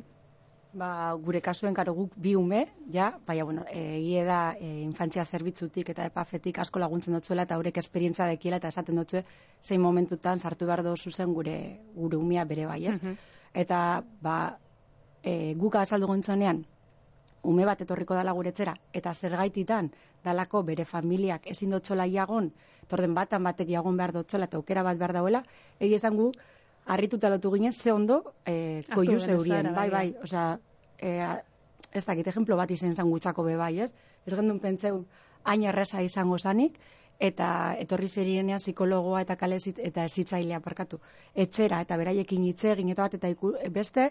Ba, 0.79 1.13
gure 1.19 1.41
kasuen 1.43 1.75
karo 1.75 1.93
guk 1.97 2.13
bi 2.23 2.37
ume, 2.39 2.61
ja, 2.95 3.09
baina, 3.27 3.45
bueno, 3.45 3.65
egie 3.73 4.23
da 4.25 4.55
e, 4.55 4.69
infantzia 4.85 5.25
zerbitzutik 5.25 5.89
eta 5.91 6.07
epafetik 6.07 6.61
asko 6.63 6.79
laguntzen 6.79 7.17
dutzuela 7.17 7.47
eta 7.49 7.59
horrek 7.59 7.81
esperientza 7.83 8.29
dekiela 8.31 8.61
eta 8.63 8.71
esaten 8.71 9.01
dutzu 9.01 9.23
zein 9.65 9.83
momentutan 9.83 10.39
sartu 10.39 10.69
behar 10.71 10.85
dozu 10.87 11.11
zen 11.11 11.35
gure, 11.35 11.57
gure 11.97 12.21
umea 12.21 12.45
bere 12.45 12.67
bai, 12.67 12.85
ez? 12.87 13.03
Mhm. 13.03 13.17
Eta, 13.65 13.81
ba, 14.23 14.37
e, 15.23 15.55
guk 15.59 15.81
azaldu 15.81 16.07
gontzonean, 16.07 16.63
ume 17.43 17.65
bat 17.65 17.81
etorriko 17.83 18.15
dala 18.15 18.37
guretzera, 18.37 18.77
eta 18.93 19.15
zergaititan 19.15 19.91
dalako 20.25 20.63
bere 20.63 20.85
familiak 20.85 21.47
ezin 21.51 21.75
dotzola 21.75 22.07
iagon, 22.07 22.53
torden 22.87 23.15
batan 23.15 23.43
batek 23.43 23.75
iagon 23.75 23.97
behar 23.97 24.13
dotzola 24.13 24.47
eta 24.47 24.59
aukera 24.59 24.87
bat 24.87 24.99
behar 24.99 25.17
dauela, 25.19 25.43
egi 25.81 25.99
esan 25.99 26.17
gu, 26.17 26.31
harrituta 26.87 27.29
lotu 27.31 27.53
ginen, 27.53 27.73
ze 27.73 27.93
ondo 27.93 28.23
e, 28.47 28.79
Hartu 28.79 28.95
koiu 28.95 29.19
den 29.19 29.21
zeurien, 29.21 29.67
eztabaida, 29.67 29.75
bai, 29.77 29.91
bai, 29.91 30.13
bai, 30.13 30.23
osea, 30.25 30.59
e, 30.99 31.19
ez 31.93 32.05
dakit, 32.05 32.27
ejemplo 32.27 32.57
bat 32.57 32.71
izen 32.71 32.95
zan 32.95 33.11
gutzako 33.11 33.45
be 33.45 33.57
bai, 33.57 33.75
ez? 33.81 33.93
Ez 34.27 34.35
gendun 34.35 34.61
pentseun, 34.61 35.05
hain 35.45 35.63
erresa 35.65 36.03
izango 36.03 36.39
zanik, 36.39 36.79
eta 37.19 37.75
etorri 37.83 38.09
zerienean 38.09 38.63
psikologoa 38.63 39.23
eta 39.25 39.37
kalezit 39.37 39.79
eta 39.83 40.05
ezitzailea 40.05 40.61
parkatu. 40.61 41.01
Etzera 41.35 41.81
eta 41.83 41.97
beraiekin 41.97 42.45
hitz 42.47 42.65
egin 42.73 42.93
eta 42.95 43.07
bat 43.07 43.15
eta 43.19 43.31
iku, 43.33 43.55
beste, 43.75 44.11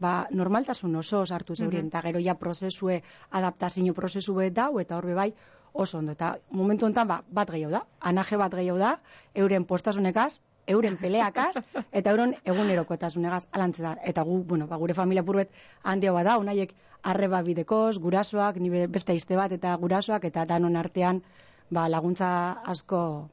ba, 0.00 0.14
normaltasun 0.30 0.96
oso 0.96 1.24
sartu 1.26 1.54
zeurien, 1.56 1.86
eta 1.92 2.02
gero 2.06 2.22
ja 2.24 2.34
prozesue, 2.34 3.02
adaptazio 3.30 3.94
prozesu 3.94 4.34
dau, 4.50 4.80
eta 4.80 4.96
horbe 4.96 5.14
bai, 5.14 5.32
oso 5.72 5.98
ondo. 5.98 6.12
Eta 6.12 6.38
momentu 6.50 6.86
honetan, 6.86 7.08
ba, 7.08 7.22
bat 7.28 7.50
gehiago 7.50 7.72
da, 7.72 7.84
anaje 8.00 8.36
bat 8.36 8.54
gehiago 8.54 8.78
da, 8.78 8.96
euren 9.34 9.64
postasunekaz, 9.64 10.40
euren 10.66 10.96
peleakaz, 10.96 11.56
eta 11.92 12.10
euren 12.10 12.34
egunerokotasunegaz 12.44 13.46
alantze. 13.52 13.84
Eta 14.04 14.22
gu, 14.22 14.42
bueno, 14.44 14.66
ba, 14.66 14.76
gure 14.76 14.94
familia 14.94 15.22
purbet 15.22 15.50
handia 15.82 16.12
bat 16.12 16.24
da, 16.24 16.38
unaiek 16.38 16.74
arreba 17.02 17.42
bidekoz, 17.42 17.98
gurasoak, 17.98 18.56
nire 18.56 18.86
beste 18.88 19.14
izte 19.14 19.36
bat, 19.36 19.52
eta 19.52 19.74
gurasoak, 19.76 20.24
eta 20.24 20.44
danon 20.44 20.76
artean, 20.76 21.22
ba, 21.70 21.88
laguntza 21.88 22.28
asko, 22.64 23.28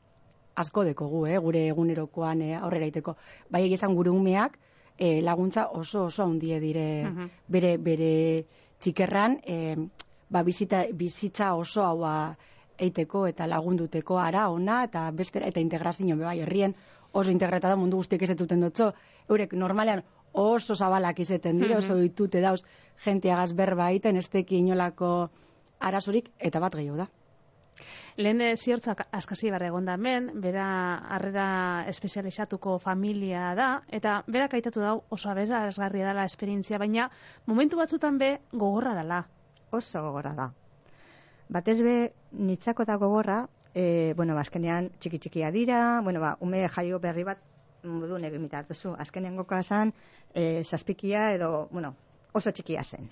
asko 0.56 0.84
dekogu, 0.84 1.26
eh, 1.28 1.38
gure 1.40 1.68
egunerokoan 1.72 2.42
eh, 2.42 2.56
aurrera 2.58 2.86
iteko. 2.86 3.16
Bai 3.50 3.66
egizan 3.66 3.96
gure 3.96 4.10
umeak, 4.12 4.60
eh, 4.98 5.22
laguntza 5.22 5.70
oso 5.72 6.06
oso 6.06 6.24
handie 6.24 6.60
dire 6.60 7.04
Mhm. 7.06 7.30
bere 7.48 7.78
bere 7.78 8.46
txikerran 8.80 9.40
eh, 9.44 9.76
ba, 10.30 10.44
bizita, 10.44 10.86
bizitza 10.94 11.56
oso 11.56 11.84
haua 11.84 12.36
eiteko 12.78 13.28
eta 13.28 13.48
lagunduteko 13.48 14.18
ara 14.20 14.50
ona 14.50 14.84
eta 14.84 15.12
beste 15.12 15.40
eta 15.48 15.60
integrazio 15.60 16.18
bai 16.18 16.40
herrien 16.40 16.76
oso 17.12 17.32
integrata 17.32 17.70
da 17.70 17.76
mundu 17.76 17.98
guztiek 17.98 18.22
ezetuten 18.22 18.62
dutzo 18.62 18.92
eurek 19.30 19.54
normalean 19.54 20.04
oso 20.32 20.76
zabalak 20.76 21.20
izeten 21.20 21.60
dire, 21.60 21.78
oso 21.78 21.96
ditute 22.00 22.42
dauz 22.42 22.62
jenteagaz 23.06 23.52
berba 23.54 23.90
egiten 23.92 24.18
ez 24.18 24.28
teki 24.30 24.62
inolako 24.64 25.30
arazorik 25.80 26.32
eta 26.40 26.60
bat 26.60 26.76
gehiago 26.76 27.02
da. 27.04 27.10
Lehen 28.18 28.42
eh, 28.44 28.56
ziortzak 28.56 29.06
askasi 29.16 29.52
barra 29.52 29.70
egon 29.72 29.86
da 29.88 29.96
hemen, 29.96 30.30
bera 30.44 30.66
harrera 31.16 31.46
espezializatuko 31.92 32.78
familia 32.84 33.54
da, 33.56 33.70
eta 34.00 34.18
berak 34.28 34.58
aitatu 34.60 34.84
dau 34.84 34.98
oso 35.10 35.32
abeza 35.32 35.64
esgarria 35.70 36.10
dela 36.12 36.26
esperientzia, 36.28 36.78
baina 36.78 37.10
momentu 37.48 37.80
batzutan 37.80 38.20
be 38.22 38.34
gogorra 38.52 38.94
dela. 39.00 39.24
Oso 39.72 40.04
gogorra 40.04 40.36
da. 40.36 40.50
Batez 41.52 41.80
be, 41.84 41.96
nitzako 42.32 42.86
da 42.88 42.98
gogorra, 43.00 43.46
e, 43.74 44.14
bueno, 44.18 44.36
ba, 44.36 44.42
azkenean 44.42 44.92
txiki 45.00 45.20
txikia 45.20 45.52
dira, 45.52 46.02
bueno, 46.04 46.20
ba, 46.20 46.36
ume 46.42 46.68
jaio 46.68 47.00
berri 47.00 47.24
bat 47.24 47.42
modu 47.84 48.20
nebe 48.20 48.40
mitartuzu. 48.40 48.94
Azkenean 49.00 49.36
goka 49.36 49.62
zan, 49.64 49.94
e, 50.34 50.64
saspikia 50.64 51.32
edo, 51.34 51.68
bueno, 51.72 51.96
oso 52.34 52.52
txikia 52.52 52.84
zen. 52.84 53.10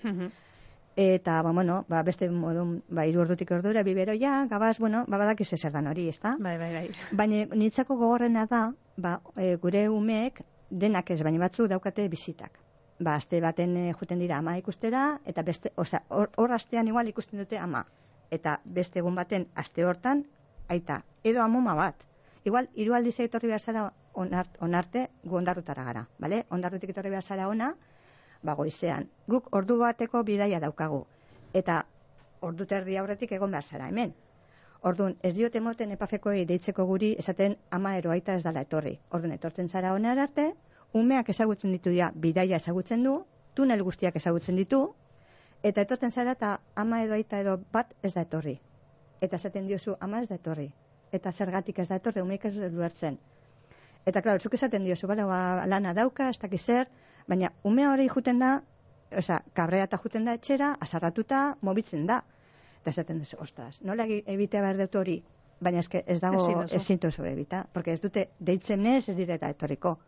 Eta, 0.96 1.42
ba, 1.42 1.52
bueno, 1.52 1.84
ba, 1.88 2.02
beste 2.02 2.28
modun, 2.30 2.80
ba, 2.88 3.06
iru 3.06 3.22
ordutik 3.22 3.50
ordura, 3.54 3.82
biberoia, 3.86 4.46
gabaz, 4.50 4.78
bueno, 4.78 5.04
ba, 5.08 5.18
badakizu 5.22 5.56
zer 5.56 5.72
dan 5.72 5.86
hori, 5.86 6.08
ezta? 6.08 6.36
Bai, 6.38 6.56
bai, 6.58 6.72
bai. 6.74 6.88
Baina 7.12 7.44
nitzako 7.54 7.96
gogorrena 7.96 8.46
da, 8.50 8.64
ba, 8.96 9.20
e, 9.36 9.54
gure 9.62 9.88
umeek 9.88 10.42
denak 10.70 11.10
ez, 11.10 11.22
baina 11.22 11.38
batzu 11.46 11.68
daukate 11.68 12.08
bizitak. 12.08 12.58
Ba, 13.00 13.14
aste 13.14 13.40
baten 13.40 13.76
e, 13.76 13.86
juten 13.96 14.20
dira 14.20 14.38
ama 14.38 14.58
ikustera, 14.58 15.20
eta 15.24 15.42
beste, 15.46 15.72
osea, 15.76 16.02
hor 16.10 16.28
hor 16.36 16.52
astean 16.52 16.90
igual 16.90 17.08
ikusten 17.08 17.40
dute 17.40 17.58
ama. 17.58 17.86
Eta 18.30 18.60
beste 18.64 19.00
egun 19.00 19.16
baten 19.16 19.46
aste 19.54 19.86
hortan, 19.86 20.26
aita, 20.70 21.02
edo 21.24 21.42
amoma 21.42 21.74
bat. 21.74 22.06
Igual, 22.44 22.70
hiru 22.74 22.94
aldiz 22.96 23.18
etorri 23.20 23.50
behar 23.50 23.60
zara 23.60 23.84
onart, 24.14 24.56
onarte, 24.64 25.08
gu 25.24 25.36
ondarrutara 25.36 25.84
gara, 25.84 26.06
bale? 26.18 26.44
Ondarrutik 26.56 26.92
etorri 26.94 27.10
behar 27.12 27.26
zara 27.26 27.48
ona, 27.48 27.74
ba, 28.42 28.54
goizean. 28.54 29.08
Guk 29.28 29.50
ordu 29.56 29.78
bateko 29.82 30.22
bidaia 30.24 30.60
daukagu. 30.62 31.04
Eta 31.52 31.82
ordu 32.40 32.66
terdi 32.66 32.96
aurretik 32.96 33.32
egon 33.36 33.50
behar 33.50 33.66
zara 33.66 33.90
hemen. 33.92 34.14
Orduan, 34.80 35.18
ez 35.22 35.34
diote 35.36 35.60
emoten 35.60 35.90
epafekoi 35.92 36.46
deitzeko 36.48 36.86
guri 36.88 37.12
esaten 37.20 37.58
ama 37.70 37.96
eroaita 37.98 38.38
ez 38.38 38.44
dala 38.46 38.62
etorri. 38.64 38.94
Orduan, 39.10 39.34
etortzen 39.36 39.68
zara 39.68 39.92
honera 39.92 40.24
arte, 40.28 40.46
umeak 40.96 41.28
ezagutzen 41.34 41.76
ditu 41.76 41.92
ja, 41.92 42.08
bidaia 42.14 42.56
ezagutzen 42.56 43.04
du, 43.04 43.18
tunel 43.54 43.84
guztiak 43.84 44.16
ezagutzen 44.16 44.56
ditu, 44.56 44.80
eta 45.62 45.84
etortzen 45.84 46.16
zara 46.16 46.32
eta 46.38 46.56
ama 46.74 47.02
edo 47.04 47.18
aita 47.18 47.44
edo 47.44 47.58
bat 47.72 47.92
ez 48.02 48.14
da 48.14 48.24
etorri. 48.24 48.56
Eta 49.20 49.36
esaten 49.36 49.66
diozu 49.68 49.96
ama 50.00 50.20
ez 50.22 50.28
da 50.28 50.34
etorri. 50.40 50.70
Eta 51.12 51.32
zergatik 51.32 51.78
ez 51.78 51.88
da 51.88 51.96
etorri, 52.00 52.22
umeak 52.22 52.44
ez 52.44 52.56
du 52.72 52.82
hartzen. 52.82 53.18
Eta, 54.06 54.22
klaro, 54.22 54.40
zuk 54.40 54.54
esaten 54.54 54.84
diozu, 54.84 55.06
bale, 55.10 55.24
ba, 55.28 55.40
lana 55.68 55.92
dauka, 55.94 56.28
ez 56.30 56.38
dakiz 56.40 56.62
zer, 56.64 56.88
baina 57.28 57.50
umea 57.64 57.90
hori 57.92 58.06
juten 58.08 58.38
da, 58.40 58.52
osea, 59.18 59.40
kabrea 59.54 59.84
eta 59.84 59.98
juten 59.98 60.24
da 60.24 60.32
etxera, 60.38 60.70
azarratuta, 60.80 61.56
mobitzen 61.60 62.06
da. 62.06 62.22
Eta 62.80 62.90
esaten 62.94 63.18
duzu, 63.20 63.36
ostras, 63.44 63.82
nola 63.84 64.06
egi- 64.08 64.22
egitea 64.26 64.62
behar 64.64 64.78
dut 64.80 64.94
hori, 65.02 65.18
baina 65.60 65.82
eske 65.84 66.02
ez 66.06 66.20
dago 66.20 66.38
Ezin 66.72 66.98
duzu. 67.02 67.24
ebita, 67.24 67.66
porque 67.74 67.92
ez 67.92 68.00
dute 68.00 68.30
deitzen 68.40 68.86
ez, 68.86 69.08
ez 69.08 69.16
direta 69.16 69.50
etorriko. 69.50 69.98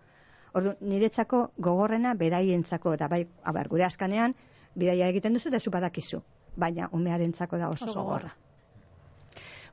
Ordu, 0.54 0.72
niretzako 0.80 1.50
gogorrena 1.58 2.14
beraientzako 2.14 2.96
da 2.96 3.08
bai, 3.08 3.26
abar, 3.42 3.68
gure 3.68 3.84
askanean 3.84 4.34
bidaia 4.74 5.08
egiten 5.08 5.32
duzu 5.34 5.50
da 5.50 5.60
zu 5.60 5.70
badakizu, 5.70 6.22
baina 6.56 6.88
umearentzako 6.92 7.58
da 7.58 7.68
oso, 7.68 7.84
Oso 7.84 8.00
gogorra. 8.00 8.32
gogorra. 8.32 8.36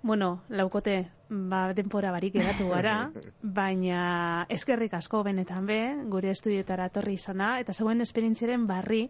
Bueno, 0.01 0.43
laukote, 0.47 1.09
ba, 1.27 1.73
denpora 1.75 2.11
barik 2.15 2.37
geratu 2.37 2.69
gara, 2.71 3.11
baina 3.59 4.45
eskerrik 4.49 4.93
asko 4.95 5.23
benetan 5.27 5.65
be, 5.67 5.79
gure 6.13 6.31
estudiotara 6.31 6.87
etorri 6.87 7.17
izana, 7.19 7.57
eta 7.59 7.75
zegoen 7.75 7.99
esperientziaren 8.05 8.63
barri, 8.69 9.01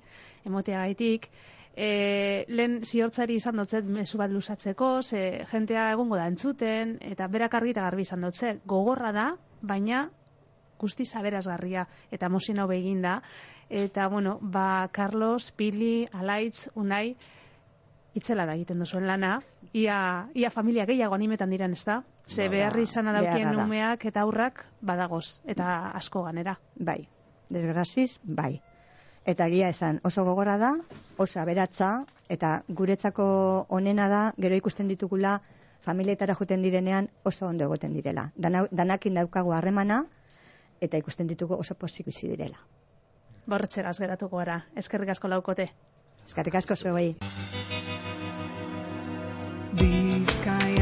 emotea 0.50 0.82
gaitik, 0.88 1.30
e, 1.76 2.46
lehen 2.50 2.80
ziortzari 2.84 3.38
izan 3.38 3.62
dutzet 3.62 3.86
mezu 3.86 4.18
bat 4.18 4.34
lusatzeko, 4.34 4.90
ze 5.04 5.46
jentea 5.52 5.92
egongo 5.94 6.18
da 6.18 6.26
entzuten, 6.32 6.98
eta 7.12 7.28
berak 7.28 7.60
argi 7.60 7.76
eta 7.76 7.86
garbi 7.86 8.08
izan 8.08 8.26
dutzet, 8.26 8.66
gogorra 8.66 9.14
da, 9.14 9.28
baina 9.62 10.08
guztiz 10.80 11.12
aberazgarria 11.20 11.86
eta 12.10 12.30
emozionau 12.32 12.66
begin 12.72 13.04
da. 13.04 13.20
Eta, 13.70 14.08
bueno, 14.08 14.40
ba, 14.42 14.88
Carlos, 14.92 15.52
Pili, 15.52 16.08
Alaitz, 16.12 16.70
Unai, 16.74 17.16
itzela 18.16 18.46
da 18.46 18.56
egiten 18.56 18.80
duzuen 18.80 19.06
lana. 19.08 19.40
Ia, 19.74 20.30
ia 20.34 20.50
familia 20.50 20.86
gehiago 20.86 21.16
animetan 21.16 21.50
diren, 21.50 21.74
ez 21.74 21.84
da? 21.86 22.04
Ze 22.28 22.48
Ba, 22.48 22.52
beharri 22.56 22.84
izan 22.84 23.06
daukien 23.06 23.34
beharra 23.44 23.58
da. 23.58 23.66
umeak 23.66 24.06
eta 24.06 24.22
aurrak 24.22 24.66
badagoz, 24.82 25.42
eta 25.46 25.92
asko 25.98 26.24
ganera. 26.24 26.58
Bai, 26.76 27.08
desgraziz, 27.50 28.20
bai. 28.24 28.62
Eta 29.26 29.46
egia 29.48 29.70
esan, 29.70 30.00
oso 30.04 30.24
gogorra 30.26 30.58
da, 30.58 30.74
oso 31.18 31.40
aberatza, 31.40 32.06
eta 32.30 32.64
guretzako 32.68 33.66
onena 33.70 34.08
da, 34.10 34.22
gero 34.38 34.56
ikusten 34.56 34.88
ditugula, 34.88 35.40
familietara 35.82 36.34
juten 36.36 36.62
direnean 36.62 37.10
oso 37.24 37.46
ondo 37.48 37.64
egoten 37.66 37.94
direla. 37.94 38.32
Dana, 38.36 38.66
danakin 38.72 39.14
daukagu 39.22 39.54
harremana, 39.54 40.06
eta 40.82 40.98
ikusten 40.98 41.28
ditugu 41.28 41.56
oso 41.60 41.76
pozik 41.76 42.06
bizi 42.06 42.28
direla. 42.28 42.58
Borretxeraz 43.50 43.98
geratuko 44.00 44.38
gara. 44.38 44.64
Eskerrik 44.76 45.10
asko 45.10 45.28
laukote. 45.28 45.70
Eskerrik 46.26 46.56
asko 46.56 46.76
zuei. 46.76 47.16
the 49.80 50.26
sky 50.32 50.79